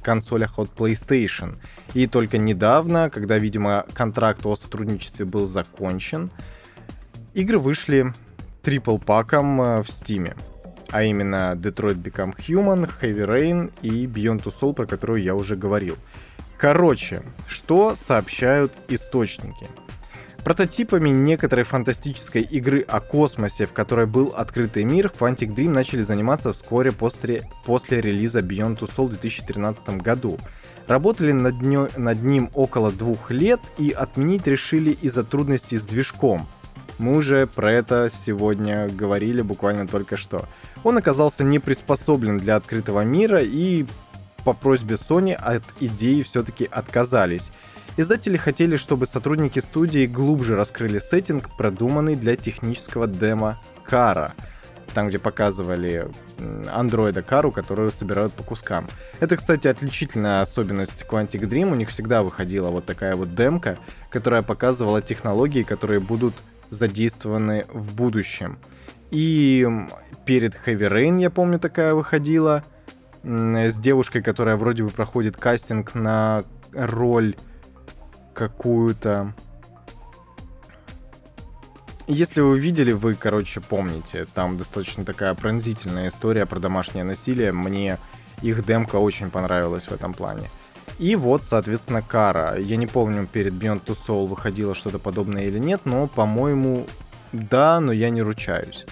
консолях 0.09 0.59
от 0.59 0.71
PlayStation. 0.75 1.59
И 1.93 2.07
только 2.07 2.38
недавно, 2.38 3.11
когда, 3.11 3.37
видимо, 3.37 3.85
контракт 3.93 4.47
о 4.47 4.57
сотрудничестве 4.57 5.27
был 5.27 5.45
закончен, 5.45 6.31
игры 7.35 7.59
вышли 7.59 8.15
трипл-паком 8.62 9.61
э, 9.61 9.83
в 9.83 9.88
Steam. 9.88 10.35
А 10.91 11.03
именно 11.03 11.53
Detroit 11.57 12.03
Become 12.03 12.35
Human, 12.38 12.91
Heavy 13.03 13.27
Rain 13.27 13.71
и 13.83 14.07
Beyond 14.07 14.45
Two 14.45 14.55
Soul, 14.59 14.73
про 14.73 14.87
которую 14.87 15.23
я 15.23 15.35
уже 15.35 15.57
говорил. 15.57 15.97
Короче, 16.57 17.23
что 17.47 17.95
сообщают 17.95 18.73
источники? 18.88 19.67
Прототипами 20.45 21.11
некоторой 21.11 21.64
фантастической 21.64 22.42
игры 22.42 22.80
о 22.80 23.00
космосе, 23.00 23.66
в 23.66 23.73
которой 23.73 24.07
был 24.07 24.28
открытый 24.37 24.85
мир, 24.85 25.12
Quantic 25.18 25.54
Dream 25.54 25.71
начали 25.71 26.02
заниматься 26.02 26.52
вскоре 26.52 26.92
после, 26.92 27.49
после 27.66 28.00
релиза 28.00 28.40
Beyond 28.40 28.78
Two 28.78 28.88
Soul 28.88 29.07
в 29.07 29.11
2013 29.11 30.00
году. 30.00 30.38
Работали 30.87 31.33
над, 31.33 31.61
нё, 31.61 31.88
над 31.97 32.23
ним 32.23 32.50
около 32.54 32.90
двух 32.90 33.30
лет 33.30 33.61
и 33.76 33.90
отменить 33.90 34.47
решили 34.47 34.92
из-за 34.92 35.23
трудностей 35.23 35.76
с 35.76 35.85
движком. 35.85 36.49
Мы 36.99 37.16
уже 37.16 37.47
про 37.47 37.73
это 37.73 38.09
сегодня 38.11 38.88
говорили 38.88 39.42
буквально 39.42 39.87
только 39.87 40.16
что. 40.16 40.47
Он 40.83 40.97
оказался 40.97 41.45
не 41.45 41.59
приспособлен 41.59 42.38
для 42.38 42.57
открытого 42.57 43.02
мира 43.02 43.40
и 43.42 43.87
по 44.45 44.52
просьбе 44.54 44.95
Sony 44.95 45.35
от 45.35 45.62
идеи 45.78 46.23
все-таки 46.23 46.66
отказались. 46.71 47.50
Издатели 47.99 48.37
хотели, 48.37 48.76
чтобы 48.76 49.07
сотрудники 49.07 49.59
студии 49.59 50.07
глубже 50.07 50.55
раскрыли 50.55 51.00
сеттинг, 51.00 51.57
продуманный 51.57 52.14
для 52.14 52.37
технического 52.37 53.09
демо 53.09 53.61
Кара, 53.83 54.35
там, 54.95 55.09
где 55.09 55.19
показывали 55.19 56.09
андроида 56.73 57.23
Кару, 57.23 57.50
которую 57.50 57.90
собирают 57.90 58.33
по 58.35 58.45
кускам. 58.45 58.87
Это, 59.19 59.37
кстати, 59.37 59.67
отличительная 59.67 60.43
особенность 60.43 61.07
Quantic 61.11 61.40
Dream. 61.40 61.73
У 61.73 61.75
них 61.75 61.88
всегда 61.88 62.23
выходила 62.23 62.69
вот 62.69 62.87
такая 62.87 63.17
вот 63.17 63.35
демка, 63.35 63.78
которая 64.11 64.43
показывала 64.43 65.02
технологии, 65.02 65.64
которые 65.64 65.99
будут 65.99 66.35
задействованы 66.71 67.67
в 67.73 67.97
будущем. 67.97 68.61
И 69.11 69.67
перед 70.25 70.55
Heavy 70.55 70.88
Rain, 70.88 71.21
я 71.21 71.31
помню, 71.31 71.59
такая 71.59 71.95
выходила 71.95 72.62
с 73.25 73.76
девушкой, 73.81 74.23
которая 74.23 74.57
вроде 74.57 74.85
бы 74.85 74.90
проходит 74.90 75.37
кастинг 75.37 75.97
на 75.97 76.45
роль 76.73 77.35
какую-то. 78.38 79.35
Если 82.07 82.40
вы 82.40 82.59
видели, 82.59 82.92
вы, 82.92 83.14
короче, 83.14 83.61
помните, 83.61 84.26
там 84.33 84.57
достаточно 84.57 85.04
такая 85.04 85.35
пронзительная 85.35 86.09
история 86.09 86.47
про 86.47 86.61
домашнее 86.61 87.04
насилие. 87.04 87.52
Мне 87.52 87.99
их 88.40 88.64
демка 88.64 88.97
очень 88.97 89.30
понравилась 89.30 89.88
в 89.88 89.92
этом 89.92 90.14
плане. 90.14 90.49
И 91.00 91.16
вот, 91.16 91.45
соответственно, 91.45 92.00
Кара. 92.00 92.57
Я 92.57 92.76
не 92.76 92.87
помню, 92.87 93.26
перед 93.26 93.54
Beyond 93.54 93.85
Two 93.85 93.99
Soul 94.07 94.26
выходило 94.28 94.75
что-то 94.75 95.00
подобное 95.00 95.45
или 95.45 95.59
нет, 95.59 95.80
но, 95.85 96.07
по-моему, 96.07 96.87
да, 97.33 97.80
но 97.80 97.92
я 97.92 98.09
не 98.09 98.23
ручаюсь. 98.23 98.87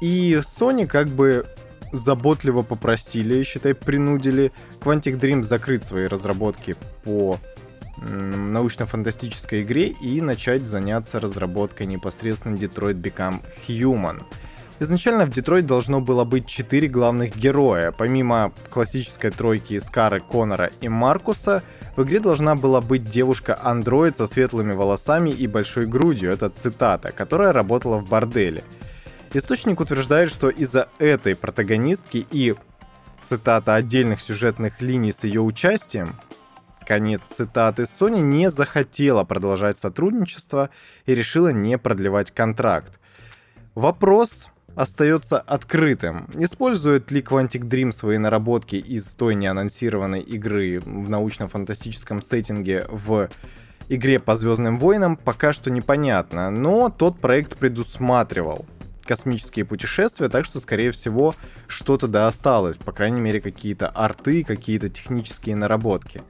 И 0.00 0.38
Sony 0.40 0.86
как 0.86 1.06
бы 1.08 1.46
заботливо 1.92 2.62
попросили, 2.62 3.44
считай, 3.44 3.74
принудили 3.74 4.50
Quantic 4.80 5.20
Dream 5.20 5.44
закрыть 5.44 5.84
свои 5.84 6.06
разработки 6.06 6.74
по 7.04 7.38
научно-фантастической 7.98 9.62
игре 9.62 9.88
и 9.88 10.20
начать 10.20 10.66
заняться 10.66 11.20
разработкой 11.20 11.86
непосредственно 11.86 12.56
Detroit 12.56 13.00
Become 13.00 13.42
Human. 13.68 14.22
Изначально 14.80 15.26
в 15.26 15.30
Детройт 15.30 15.64
должно 15.64 16.00
было 16.00 16.24
быть 16.24 16.46
четыре 16.46 16.88
главных 16.88 17.36
героя. 17.36 17.92
Помимо 17.92 18.52
классической 18.68 19.30
тройки 19.30 19.78
Скары, 19.78 20.20
Конора 20.20 20.72
и 20.80 20.88
Маркуса, 20.88 21.62
в 21.94 22.02
игре 22.02 22.18
должна 22.18 22.56
была 22.56 22.80
быть 22.80 23.04
девушка-андроид 23.04 24.16
со 24.16 24.26
светлыми 24.26 24.72
волосами 24.72 25.30
и 25.30 25.46
большой 25.46 25.86
грудью, 25.86 26.32
это 26.32 26.48
цитата, 26.48 27.12
которая 27.12 27.52
работала 27.52 27.98
в 27.98 28.08
борделе. 28.08 28.64
Источник 29.34 29.78
утверждает, 29.78 30.30
что 30.30 30.48
из-за 30.48 30.88
этой 30.98 31.36
протагонистки 31.36 32.26
и, 32.32 32.56
цитата, 33.20 33.76
отдельных 33.76 34.20
сюжетных 34.20 34.82
линий 34.82 35.12
с 35.12 35.22
ее 35.22 35.42
участием, 35.42 36.16
Конец 36.86 37.22
цитаты. 37.22 37.82
Sony 37.82 38.20
не 38.20 38.50
захотела 38.50 39.24
продолжать 39.24 39.78
сотрудничество 39.78 40.70
и 41.06 41.14
решила 41.14 41.48
не 41.48 41.78
продлевать 41.78 42.30
контракт. 42.30 42.98
Вопрос 43.74 44.48
остается 44.74 45.38
открытым. 45.38 46.30
Использует 46.34 47.10
ли 47.10 47.20
Quantic 47.20 47.68
Dream 47.68 47.92
свои 47.92 48.18
наработки 48.18 48.76
из 48.76 49.14
той 49.14 49.34
неанонсированной 49.34 50.20
игры 50.20 50.80
в 50.80 51.08
научно-фантастическом 51.08 52.22
сеттинге 52.22 52.86
в 52.90 53.28
игре 53.88 54.18
по 54.18 54.36
Звездным 54.36 54.78
войнам, 54.78 55.16
пока 55.16 55.52
что 55.52 55.70
непонятно, 55.70 56.50
но 56.50 56.88
тот 56.88 57.20
проект 57.20 57.56
предусматривал 57.56 58.66
космические 59.04 59.64
путешествия, 59.64 60.28
так 60.28 60.44
что, 60.44 60.60
скорее 60.60 60.92
всего, 60.92 61.34
что-то 61.66 62.08
да 62.08 62.26
осталось, 62.26 62.76
по 62.76 62.92
крайней 62.92 63.20
мере, 63.20 63.40
какие-то 63.40 63.88
арты, 63.88 64.44
какие-то 64.44 64.88
технические 64.88 65.56
наработки. 65.56 66.22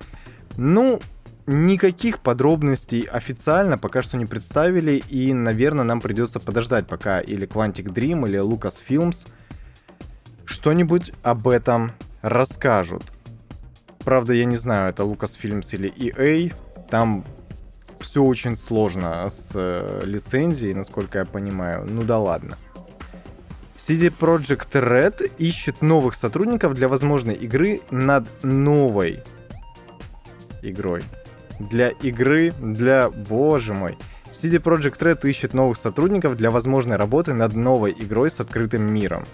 Ну, 0.56 1.00
никаких 1.46 2.20
подробностей 2.20 3.02
официально 3.02 3.78
пока 3.78 4.02
что 4.02 4.16
не 4.16 4.26
представили, 4.26 5.02
и, 5.08 5.32
наверное, 5.32 5.84
нам 5.84 6.00
придется 6.00 6.40
подождать, 6.40 6.86
пока 6.86 7.20
или 7.20 7.46
Quantic 7.46 7.92
Dream, 7.92 8.28
или 8.28 8.40
Lucasfilms 8.40 9.26
что-нибудь 10.44 11.12
об 11.22 11.48
этом 11.48 11.92
расскажут. 12.20 13.02
Правда, 14.04 14.34
я 14.34 14.44
не 14.44 14.56
знаю, 14.56 14.90
это 14.90 15.04
Lucasfilms 15.04 15.68
или 15.72 15.90
EA. 15.90 16.54
Там 16.90 17.24
все 18.00 18.22
очень 18.22 18.56
сложно 18.56 19.28
с 19.28 19.52
э, 19.54 20.02
лицензией, 20.04 20.74
насколько 20.74 21.20
я 21.20 21.24
понимаю. 21.24 21.86
Ну 21.88 22.02
да 22.02 22.18
ладно. 22.18 22.58
CD 23.76 24.12
Projekt 24.16 24.72
Red 24.72 25.30
ищет 25.38 25.82
новых 25.82 26.14
сотрудников 26.14 26.74
для 26.74 26.88
возможной 26.88 27.34
игры 27.34 27.80
над 27.90 28.26
новой 28.44 29.22
игрой. 30.62 31.02
Для 31.58 31.90
игры, 31.90 32.52
для... 32.52 33.10
Боже 33.10 33.74
мой. 33.74 33.98
CD 34.30 34.58
Projekt 34.58 34.98
Red 35.00 35.28
ищет 35.28 35.52
новых 35.52 35.76
сотрудников 35.76 36.36
для 36.36 36.50
возможной 36.50 36.96
работы 36.96 37.34
над 37.34 37.54
новой 37.54 37.92
игрой 37.92 38.30
с 38.30 38.40
открытым 38.40 38.82
миром. 38.82 39.24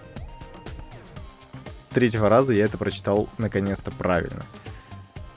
С 1.76 1.86
третьего 1.86 2.28
раза 2.28 2.52
я 2.52 2.64
это 2.64 2.76
прочитал 2.76 3.28
наконец-то 3.38 3.90
правильно. 3.90 4.44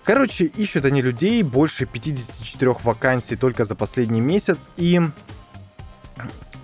Короче, 0.04 0.46
ищут 0.46 0.86
они 0.86 1.02
людей, 1.02 1.44
больше 1.44 1.86
54 1.86 2.76
вакансий 2.84 3.36
только 3.36 3.64
за 3.64 3.76
последний 3.76 4.20
месяц, 4.20 4.72
и 4.76 5.00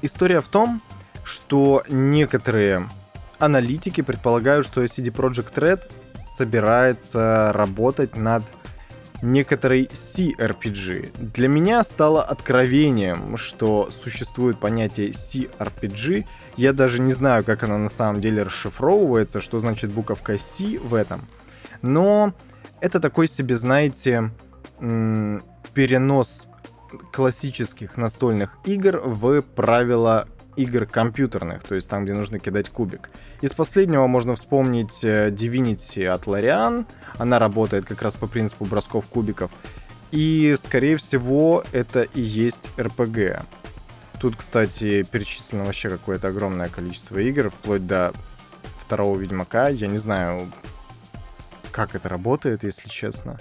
история 0.02 0.42
в 0.42 0.48
том, 0.48 0.82
что 1.24 1.84
некоторые 1.88 2.90
аналитики 3.38 4.02
предполагают, 4.02 4.66
что 4.66 4.84
CD 4.84 5.12
Projekt 5.12 5.54
Red 5.54 5.92
собирается 6.26 7.52
работать 7.54 8.16
над 8.16 8.44
некоторой 9.22 9.86
CRPG. 9.86 11.12
Для 11.34 11.48
меня 11.48 11.84
стало 11.84 12.24
откровением, 12.24 13.38
что 13.38 13.90
существует 13.92 14.60
понятие 14.60 15.10
CRPG. 15.10 16.26
Я 16.56 16.74
даже 16.74 17.02
не 17.02 17.14
знаю, 17.14 17.44
как 17.44 17.64
оно 17.64 17.78
на 17.78 17.90
самом 17.90 18.22
деле 18.22 18.44
расшифровывается, 18.44 19.42
что 19.42 19.60
значит 19.60 19.92
буковка 19.92 20.38
C 20.38 20.80
в 20.80 20.94
этом. 20.94 21.28
Но 21.82 22.34
это 22.82 23.00
такой 23.00 23.28
себе, 23.28 23.58
знаете, 23.58 24.32
перенос 24.80 26.50
классических 27.12 27.98
настольных 27.98 28.58
игр 28.66 29.02
в 29.04 29.42
правила 29.42 30.28
игр 30.58 30.86
компьютерных, 30.86 31.64
то 31.64 31.76
есть 31.76 31.90
там, 31.90 32.04
где 32.04 32.14
нужно 32.14 32.40
кидать 32.40 32.70
кубик. 32.70 33.10
Из 33.42 33.54
последнего 33.54 34.08
можно 34.08 34.36
вспомнить 34.36 35.04
э, 35.04 35.30
Divinity 35.30 36.06
от 36.06 36.24
Larian. 36.26 36.86
Она 37.18 37.40
работает 37.40 37.86
как 37.86 38.02
раз 38.02 38.18
по 38.18 38.28
принципу 38.28 38.66
бросков 38.66 39.08
кубиков. 39.08 39.52
И, 40.12 40.56
скорее 40.58 40.98
всего, 40.98 41.64
это 41.72 42.02
и 42.02 42.22
есть 42.22 42.72
RPG. 42.78 43.44
Тут, 44.20 44.36
кстати, 44.36 45.04
перечислено 45.04 45.64
вообще 45.64 45.90
какое-то 45.90 46.30
огромное 46.30 46.70
количество 46.70 47.20
игр, 47.20 47.50
вплоть 47.50 47.86
до 47.86 48.14
второго 48.78 49.20
Ведьмака. 49.20 49.70
Я 49.70 49.88
не 49.88 49.98
знаю, 49.98 50.52
как 51.72 51.94
это 51.94 52.10
работает, 52.10 52.64
если 52.64 52.90
честно. 52.90 53.38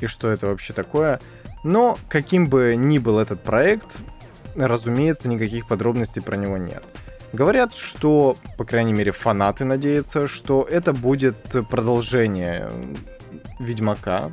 И 0.00 0.06
что 0.06 0.28
это 0.28 0.46
вообще 0.46 0.72
такое. 0.74 1.20
Но, 1.64 1.98
каким 2.08 2.48
бы 2.48 2.74
ни 2.76 2.98
был 2.98 3.18
этот 3.18 3.42
проект, 3.42 3.98
разумеется, 4.54 5.28
никаких 5.28 5.68
подробностей 5.68 6.22
про 6.22 6.36
него 6.36 6.56
нет. 6.56 6.82
Говорят, 7.32 7.74
что, 7.74 8.36
по 8.56 8.64
крайней 8.64 8.92
мере, 8.92 9.12
фанаты 9.12 9.64
надеются, 9.64 10.28
что 10.28 10.62
это 10.62 10.92
будет 10.92 11.36
продолжение 11.68 12.70
Ведьмака. 13.58 14.32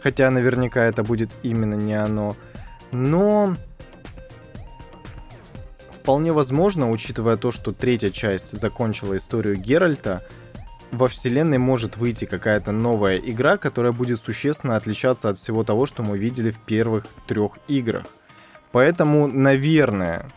Хотя 0.00 0.30
наверняка 0.30 0.84
это 0.84 1.02
будет 1.02 1.30
именно 1.42 1.74
не 1.74 1.94
оно. 1.94 2.36
Но 2.92 3.56
вполне 5.90 6.32
возможно, 6.32 6.90
учитывая 6.90 7.36
то, 7.36 7.50
что 7.50 7.72
третья 7.72 8.10
часть 8.10 8.56
закончила 8.56 9.16
историю 9.16 9.56
Геральта, 9.56 10.24
во 10.90 11.08
вселенной 11.08 11.58
может 11.58 11.96
выйти 11.96 12.24
какая-то 12.24 12.72
новая 12.72 13.16
игра, 13.18 13.56
которая 13.56 13.92
будет 13.92 14.20
существенно 14.20 14.76
отличаться 14.76 15.28
от 15.28 15.38
всего 15.38 15.64
того, 15.64 15.86
что 15.86 16.02
мы 16.02 16.18
видели 16.18 16.50
в 16.50 16.58
первых 16.58 17.06
трех 17.26 17.58
играх. 17.68 18.06
Поэтому, 18.72 19.26
наверное, 19.26 20.28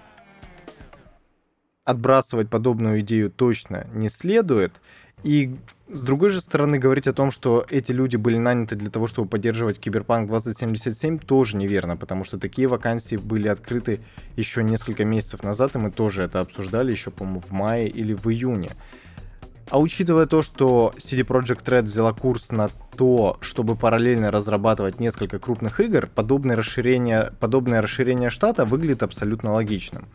отбрасывать 1.83 2.49
подобную 2.49 3.01
идею 3.01 3.29
точно 3.29 3.87
не 3.93 4.09
следует. 4.09 4.81
И 5.23 5.55
с 5.93 6.03
другой 6.03 6.29
же 6.29 6.39
стороны, 6.39 6.79
говорить 6.79 7.07
о 7.07 7.13
том, 7.13 7.31
что 7.31 7.65
эти 7.69 7.91
люди 7.91 8.15
были 8.15 8.37
наняты 8.37 8.75
для 8.75 8.89
того, 8.89 9.07
чтобы 9.07 9.27
поддерживать 9.27 9.79
Киберпанк 9.79 10.29
2077, 10.29 11.19
тоже 11.19 11.57
неверно, 11.57 11.97
потому 11.97 12.23
что 12.23 12.39
такие 12.39 12.67
вакансии 12.67 13.17
были 13.17 13.49
открыты 13.49 13.99
еще 14.37 14.63
несколько 14.63 15.03
месяцев 15.03 15.43
назад, 15.43 15.75
и 15.75 15.79
мы 15.79 15.91
тоже 15.91 16.23
это 16.23 16.39
обсуждали 16.39 16.91
еще, 16.91 17.11
по-моему, 17.11 17.39
в 17.39 17.51
мае 17.51 17.89
или 17.89 18.13
в 18.13 18.27
июне. 18.29 18.69
А 19.71 19.79
учитывая 19.79 20.25
то, 20.25 20.41
что 20.41 20.93
CD 20.97 21.25
Projekt 21.25 21.63
Red 21.63 21.83
взяла 21.83 22.11
курс 22.11 22.51
на 22.51 22.67
то, 22.97 23.37
чтобы 23.39 23.77
параллельно 23.77 24.29
разрабатывать 24.29 24.99
несколько 24.99 25.39
крупных 25.39 25.79
игр, 25.79 26.09
подобное 26.13 26.57
расширение, 26.57 27.31
подобное 27.39 27.81
расширение 27.81 28.29
штата 28.29 28.65
выглядит 28.65 29.01
абсолютно 29.01 29.53
логичным. 29.53 30.09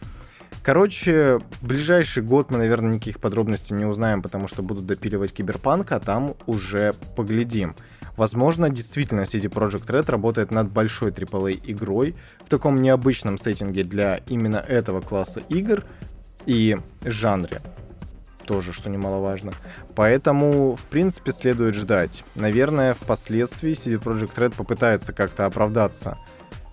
Короче, 0.62 1.40
ближайший 1.62 2.22
год 2.22 2.50
мы, 2.50 2.58
наверное, 2.58 2.96
никаких 2.96 3.18
подробностей 3.18 3.74
не 3.74 3.86
узнаем, 3.86 4.20
потому 4.20 4.46
что 4.46 4.62
будут 4.62 4.84
допиливать 4.84 5.32
Киберпанк, 5.32 5.90
а 5.92 6.00
там 6.00 6.34
уже 6.44 6.92
поглядим. 7.16 7.74
Возможно, 8.18 8.68
действительно 8.68 9.22
CD 9.22 9.48
Projekt 9.48 9.86
Red 9.86 10.10
работает 10.10 10.50
над 10.50 10.70
большой 10.70 11.12
AAA 11.12 11.62
игрой 11.64 12.14
в 12.44 12.50
таком 12.50 12.82
необычном 12.82 13.38
сеттинге 13.38 13.84
для 13.84 14.16
именно 14.28 14.58
этого 14.58 15.00
класса 15.00 15.40
игр 15.48 15.82
и 16.44 16.76
жанре. 17.06 17.62
Тоже, 18.46 18.72
что 18.72 18.90
немаловажно. 18.90 19.52
Поэтому, 19.94 20.76
в 20.76 20.84
принципе, 20.84 21.32
следует 21.32 21.74
ждать. 21.74 22.24
Наверное, 22.34 22.94
впоследствии 22.94 23.72
CD 23.72 24.00
Projekt 24.00 24.36
Red 24.36 24.54
попытается 24.54 25.12
как-то 25.12 25.46
оправдаться 25.46 26.16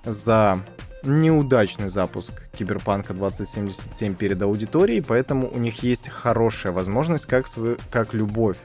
за 0.05 0.59
неудачный 1.03 1.89
запуск 1.89 2.33
Киберпанка 2.57 3.13
2077 3.13 4.15
перед 4.15 4.41
аудиторией, 4.41 5.01
поэтому 5.01 5.49
у 5.51 5.57
них 5.57 5.83
есть 5.83 6.09
хорошая 6.09 6.71
возможность, 6.71 7.25
как, 7.25 7.47
свою, 7.47 7.77
как 7.91 8.13
любовь 8.13 8.57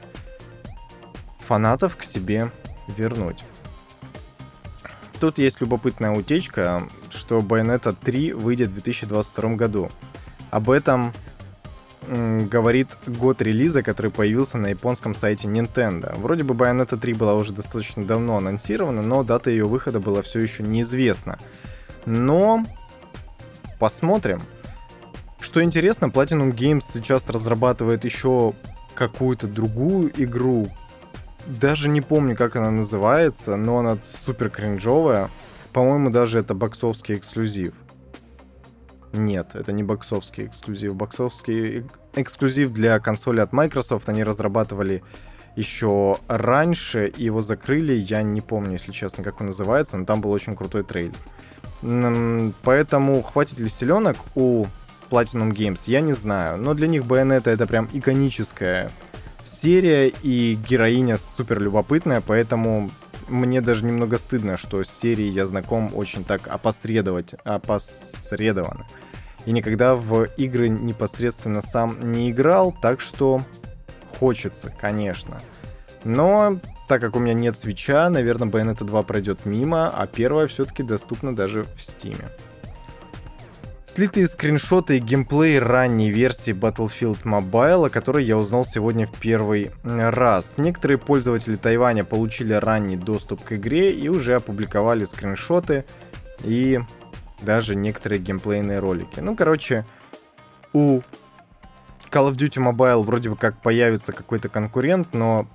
фанатов 1.39 1.97
к 1.97 2.03
себе 2.03 2.51
вернуть. 2.87 3.43
Тут 5.19 5.37
есть 5.37 5.59
любопытная 5.59 6.11
утечка, 6.11 6.87
что 7.09 7.39
Bayonetta 7.39 7.95
3 7.99 8.33
выйдет 8.33 8.69
в 8.69 8.73
2022 8.73 9.55
году. 9.55 9.89
Об 10.49 10.69
этом 10.69 11.13
говорит 12.07 12.87
год 13.05 13.41
релиза, 13.41 13.83
который 13.83 14.11
появился 14.11 14.57
на 14.57 14.67
японском 14.67 15.13
сайте 15.13 15.47
Nintendo. 15.47 16.17
Вроде 16.17 16.43
бы 16.43 16.53
Bayonetta 16.53 16.97
3 16.97 17.13
была 17.13 17.35
уже 17.35 17.53
достаточно 17.53 18.05
давно 18.05 18.37
анонсирована, 18.37 19.01
но 19.01 19.23
дата 19.23 19.49
ее 19.49 19.65
выхода 19.65 19.99
была 19.99 20.21
все 20.21 20.39
еще 20.39 20.63
неизвестна. 20.63 21.37
Но 22.05 22.65
посмотрим. 23.79 24.41
Что 25.39 25.63
интересно, 25.63 26.05
Platinum 26.05 26.53
Games 26.53 26.83
сейчас 26.91 27.29
разрабатывает 27.29 28.03
еще 28.03 28.53
какую-то 28.95 29.47
другую 29.47 30.11
игру. 30.21 30.67
Даже 31.47 31.89
не 31.89 32.01
помню, 32.01 32.35
как 32.35 32.55
она 32.55 32.71
называется, 32.71 33.55
но 33.55 33.79
она 33.79 33.97
супер 34.03 34.49
кринжовая. 34.49 35.29
По-моему, 35.71 36.09
даже 36.09 36.39
это 36.39 36.53
боксовский 36.53 37.15
эксклюзив. 37.15 37.73
Нет, 39.13 39.55
это 39.55 39.71
не 39.71 39.83
боксовский 39.83 40.45
эксклюзив. 40.45 40.95
Боксовский 40.95 41.85
эксклюзив 42.13 42.71
для 42.71 42.99
консоли 42.99 43.39
от 43.39 43.53
Microsoft 43.53 44.07
они 44.09 44.23
разрабатывали 44.23 45.03
еще 45.55 46.19
раньше, 46.27 47.11
его 47.17 47.41
закрыли, 47.41 47.93
я 47.93 48.21
не 48.21 48.41
помню, 48.41 48.73
если 48.73 48.91
честно, 48.91 49.23
как 49.23 49.41
он 49.41 49.47
называется, 49.47 49.97
но 49.97 50.05
там 50.05 50.21
был 50.21 50.31
очень 50.31 50.55
крутой 50.55 50.83
трейлер. 50.83 51.15
Поэтому 52.63 53.21
хватит 53.23 53.59
ли 53.59 53.67
селенок 53.67 54.17
у 54.35 54.67
Platinum 55.09 55.51
Games, 55.51 55.81
я 55.87 56.01
не 56.01 56.13
знаю. 56.13 56.57
Но 56.57 56.73
для 56.73 56.87
них 56.87 57.03
Bayonetta 57.03 57.49
это 57.49 57.65
прям 57.65 57.89
иконическая 57.91 58.91
серия, 59.43 60.09
и 60.09 60.55
героиня 60.55 61.17
супер 61.17 61.59
любопытная, 61.59 62.21
поэтому 62.21 62.91
мне 63.27 63.61
даже 63.61 63.85
немного 63.85 64.17
стыдно, 64.17 64.55
что 64.57 64.83
с 64.83 64.89
серией 64.89 65.31
я 65.31 65.45
знаком 65.45 65.91
очень 65.93 66.23
так 66.23 66.47
опосредовать, 66.47 67.33
опосредованно. 67.43 68.85
И 69.49 69.51
никогда 69.51 69.95
в 69.95 70.25
игры 70.37 70.69
непосредственно 70.69 71.61
сам 71.63 72.11
не 72.11 72.29
играл, 72.29 72.71
так 72.83 73.01
что 73.01 73.41
хочется, 74.19 74.71
конечно. 74.79 75.41
Но 76.03 76.59
так 76.87 77.01
как 77.01 77.15
у 77.15 77.19
меня 77.19 77.33
нет 77.33 77.57
свеча, 77.57 78.11
наверное, 78.11 78.47
Bayonetta 78.47 78.83
2 78.83 79.01
пройдет 79.01 79.47
мимо, 79.47 79.89
а 79.89 80.05
первая 80.05 80.45
все-таки 80.45 80.83
доступна 80.83 81.35
даже 81.35 81.63
в 81.63 81.77
Steam. 81.77 82.23
Слитые 83.87 84.27
скриншоты 84.27 84.97
и 84.97 84.99
геймплей 84.99 85.57
ранней 85.57 86.11
версии 86.11 86.53
Battlefield 86.53 87.23
Mobile, 87.23 87.87
о 87.87 87.89
которой 87.89 88.25
я 88.25 88.37
узнал 88.37 88.63
сегодня 88.63 89.07
в 89.07 89.13
первый 89.13 89.71
раз. 89.83 90.59
Некоторые 90.59 90.99
пользователи 90.99 91.55
Тайваня 91.55 92.03
получили 92.03 92.53
ранний 92.53 92.97
доступ 92.97 93.43
к 93.43 93.53
игре 93.53 93.91
и 93.93 94.09
уже 94.09 94.35
опубликовали 94.35 95.05
скриншоты 95.05 95.85
и 96.43 96.79
даже 97.41 97.75
некоторые 97.75 98.19
геймплейные 98.19 98.79
ролики. 98.79 99.19
Ну, 99.19 99.35
короче, 99.35 99.85
у 100.73 101.01
Call 102.11 102.31
of 102.31 102.33
Duty 102.33 102.71
Mobile 102.71 103.03
вроде 103.03 103.29
бы 103.29 103.35
как 103.35 103.61
появится 103.61 104.13
какой-то 104.13 104.49
конкурент, 104.49 105.13
но 105.13 105.47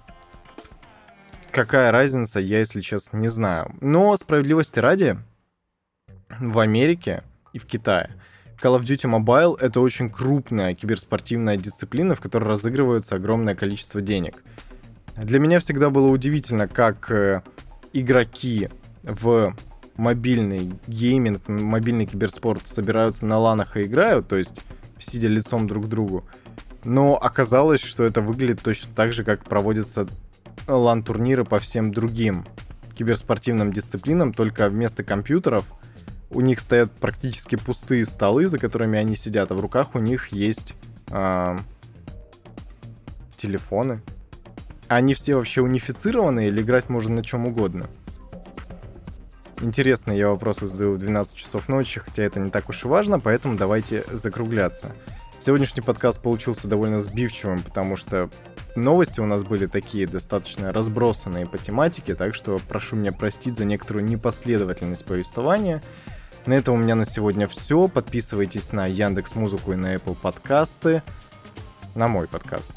какая 1.50 1.90
разница, 1.90 2.40
я, 2.40 2.60
если 2.60 2.80
честно, 2.80 3.18
не 3.18 3.28
знаю. 3.28 3.74
Но 3.80 4.16
справедливости 4.16 4.78
ради, 4.78 5.18
в 6.38 6.58
Америке 6.58 7.22
и 7.52 7.58
в 7.58 7.66
Китае 7.66 8.10
Call 8.60 8.78
of 8.78 8.82
Duty 8.82 9.10
Mobile— 9.10 9.58
это 9.60 9.80
очень 9.80 10.10
крупная 10.10 10.74
киберспортивная 10.74 11.56
дисциплина, 11.56 12.14
в 12.14 12.20
которой 12.20 12.44
разыгрывается 12.44 13.16
огромное 13.16 13.54
количество 13.54 14.00
денег. 14.00 14.42
Для 15.16 15.38
меня 15.38 15.60
всегда 15.60 15.90
было 15.90 16.08
удивительно, 16.08 16.66
как 16.66 17.10
э, 17.10 17.42
игроки 17.92 18.70
в 19.02 19.54
мобильный 19.96 20.74
гейминг, 20.86 21.48
мобильный 21.48 22.06
киберспорт 22.06 22.66
собираются 22.66 23.26
на 23.26 23.38
ланах 23.38 23.76
и 23.76 23.84
играют, 23.84 24.28
то 24.28 24.36
есть 24.36 24.60
сидя 24.98 25.28
лицом 25.28 25.66
друг 25.66 25.86
к 25.86 25.88
другу. 25.88 26.24
Но 26.84 27.16
оказалось, 27.16 27.80
что 27.80 28.04
это 28.04 28.20
выглядит 28.20 28.60
точно 28.62 28.92
так 28.94 29.12
же, 29.12 29.24
как 29.24 29.44
проводится 29.44 30.06
лан-турниры 30.66 31.44
по 31.44 31.58
всем 31.58 31.92
другим 31.92 32.44
киберспортивным 32.94 33.72
дисциплинам, 33.72 34.32
только 34.32 34.68
вместо 34.68 35.02
компьютеров 35.02 35.66
у 36.30 36.40
них 36.40 36.60
стоят 36.60 36.92
практически 36.92 37.56
пустые 37.56 38.04
столы, 38.04 38.48
за 38.48 38.58
которыми 38.58 38.98
они 38.98 39.14
сидят, 39.14 39.50
а 39.50 39.54
в 39.54 39.60
руках 39.60 39.94
у 39.94 39.98
них 39.98 40.28
есть 40.28 40.74
э, 41.08 41.58
телефоны. 43.36 44.00
Они 44.88 45.14
все 45.14 45.36
вообще 45.36 45.62
унифицированы 45.62 46.48
или 46.48 46.60
играть 46.60 46.88
можно 46.88 47.16
на 47.16 47.24
чем 47.24 47.46
угодно? 47.46 47.88
Интересные 49.64 50.18
я 50.18 50.28
вопросы 50.28 50.66
задаю 50.66 50.92
в 50.92 50.98
12 50.98 51.36
часов 51.36 51.70
ночи, 51.70 51.98
хотя 51.98 52.22
это 52.22 52.38
не 52.38 52.50
так 52.50 52.68
уж 52.68 52.84
и 52.84 52.88
важно, 52.88 53.18
поэтому 53.18 53.56
давайте 53.56 54.04
закругляться. 54.12 54.92
Сегодняшний 55.38 55.80
подкаст 55.80 56.20
получился 56.20 56.68
довольно 56.68 57.00
сбивчивым, 57.00 57.62
потому 57.62 57.96
что 57.96 58.28
новости 58.76 59.20
у 59.20 59.24
нас 59.24 59.42
были 59.42 59.64
такие 59.64 60.06
достаточно 60.06 60.70
разбросанные 60.70 61.46
по 61.46 61.56
тематике, 61.56 62.14
так 62.14 62.34
что 62.34 62.60
прошу 62.68 62.96
меня 62.96 63.12
простить 63.12 63.56
за 63.56 63.64
некоторую 63.64 64.04
непоследовательность 64.04 65.06
повествования. 65.06 65.82
На 66.44 66.52
этом 66.52 66.74
у 66.74 66.78
меня 66.78 66.94
на 66.94 67.06
сегодня 67.06 67.46
все. 67.46 67.88
Подписывайтесь 67.88 68.70
на 68.72 68.84
Яндекс 68.84 69.34
Музыку 69.34 69.72
и 69.72 69.76
на 69.76 69.94
Apple 69.94 70.14
подкасты. 70.14 71.02
На 71.94 72.06
мой 72.06 72.28
подкаст. 72.28 72.72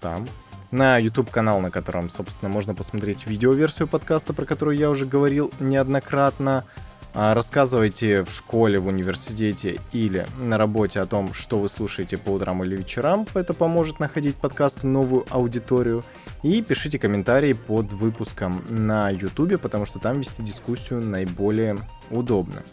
Там. 0.00 0.26
На 0.74 0.98
YouTube 0.98 1.30
канал, 1.30 1.60
на 1.60 1.70
котором, 1.70 2.10
собственно, 2.10 2.50
можно 2.50 2.74
посмотреть 2.74 3.28
видеоверсию 3.28 3.86
подкаста, 3.86 4.32
про 4.32 4.44
которую 4.44 4.76
я 4.76 4.90
уже 4.90 5.06
говорил 5.06 5.52
неоднократно. 5.60 6.64
А, 7.12 7.32
рассказывайте 7.32 8.24
в 8.24 8.30
школе, 8.30 8.80
в 8.80 8.88
университете 8.88 9.78
или 9.92 10.26
на 10.36 10.58
работе 10.58 10.98
о 10.98 11.06
том, 11.06 11.32
что 11.32 11.60
вы 11.60 11.68
слушаете 11.68 12.18
по 12.18 12.30
утрам 12.30 12.64
или 12.64 12.74
вечерам. 12.74 13.24
Это 13.34 13.54
поможет 13.54 14.00
находить 14.00 14.34
подкасту 14.34 14.88
новую 14.88 15.24
аудиторию. 15.30 16.02
И 16.42 16.60
пишите 16.60 16.98
комментарии 16.98 17.52
под 17.52 17.92
выпуском 17.92 18.64
на 18.68 19.10
YouTube, 19.10 19.60
потому 19.60 19.86
что 19.86 20.00
там 20.00 20.18
вести 20.18 20.42
дискуссию 20.42 21.06
наиболее 21.06 21.78
удобно. 22.10 22.64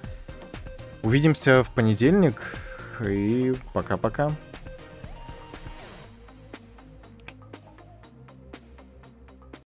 Увидимся 1.03 1.63
в 1.63 1.69
понедельник 1.69 2.41
и 3.05 3.53
пока-пока. 3.73 4.31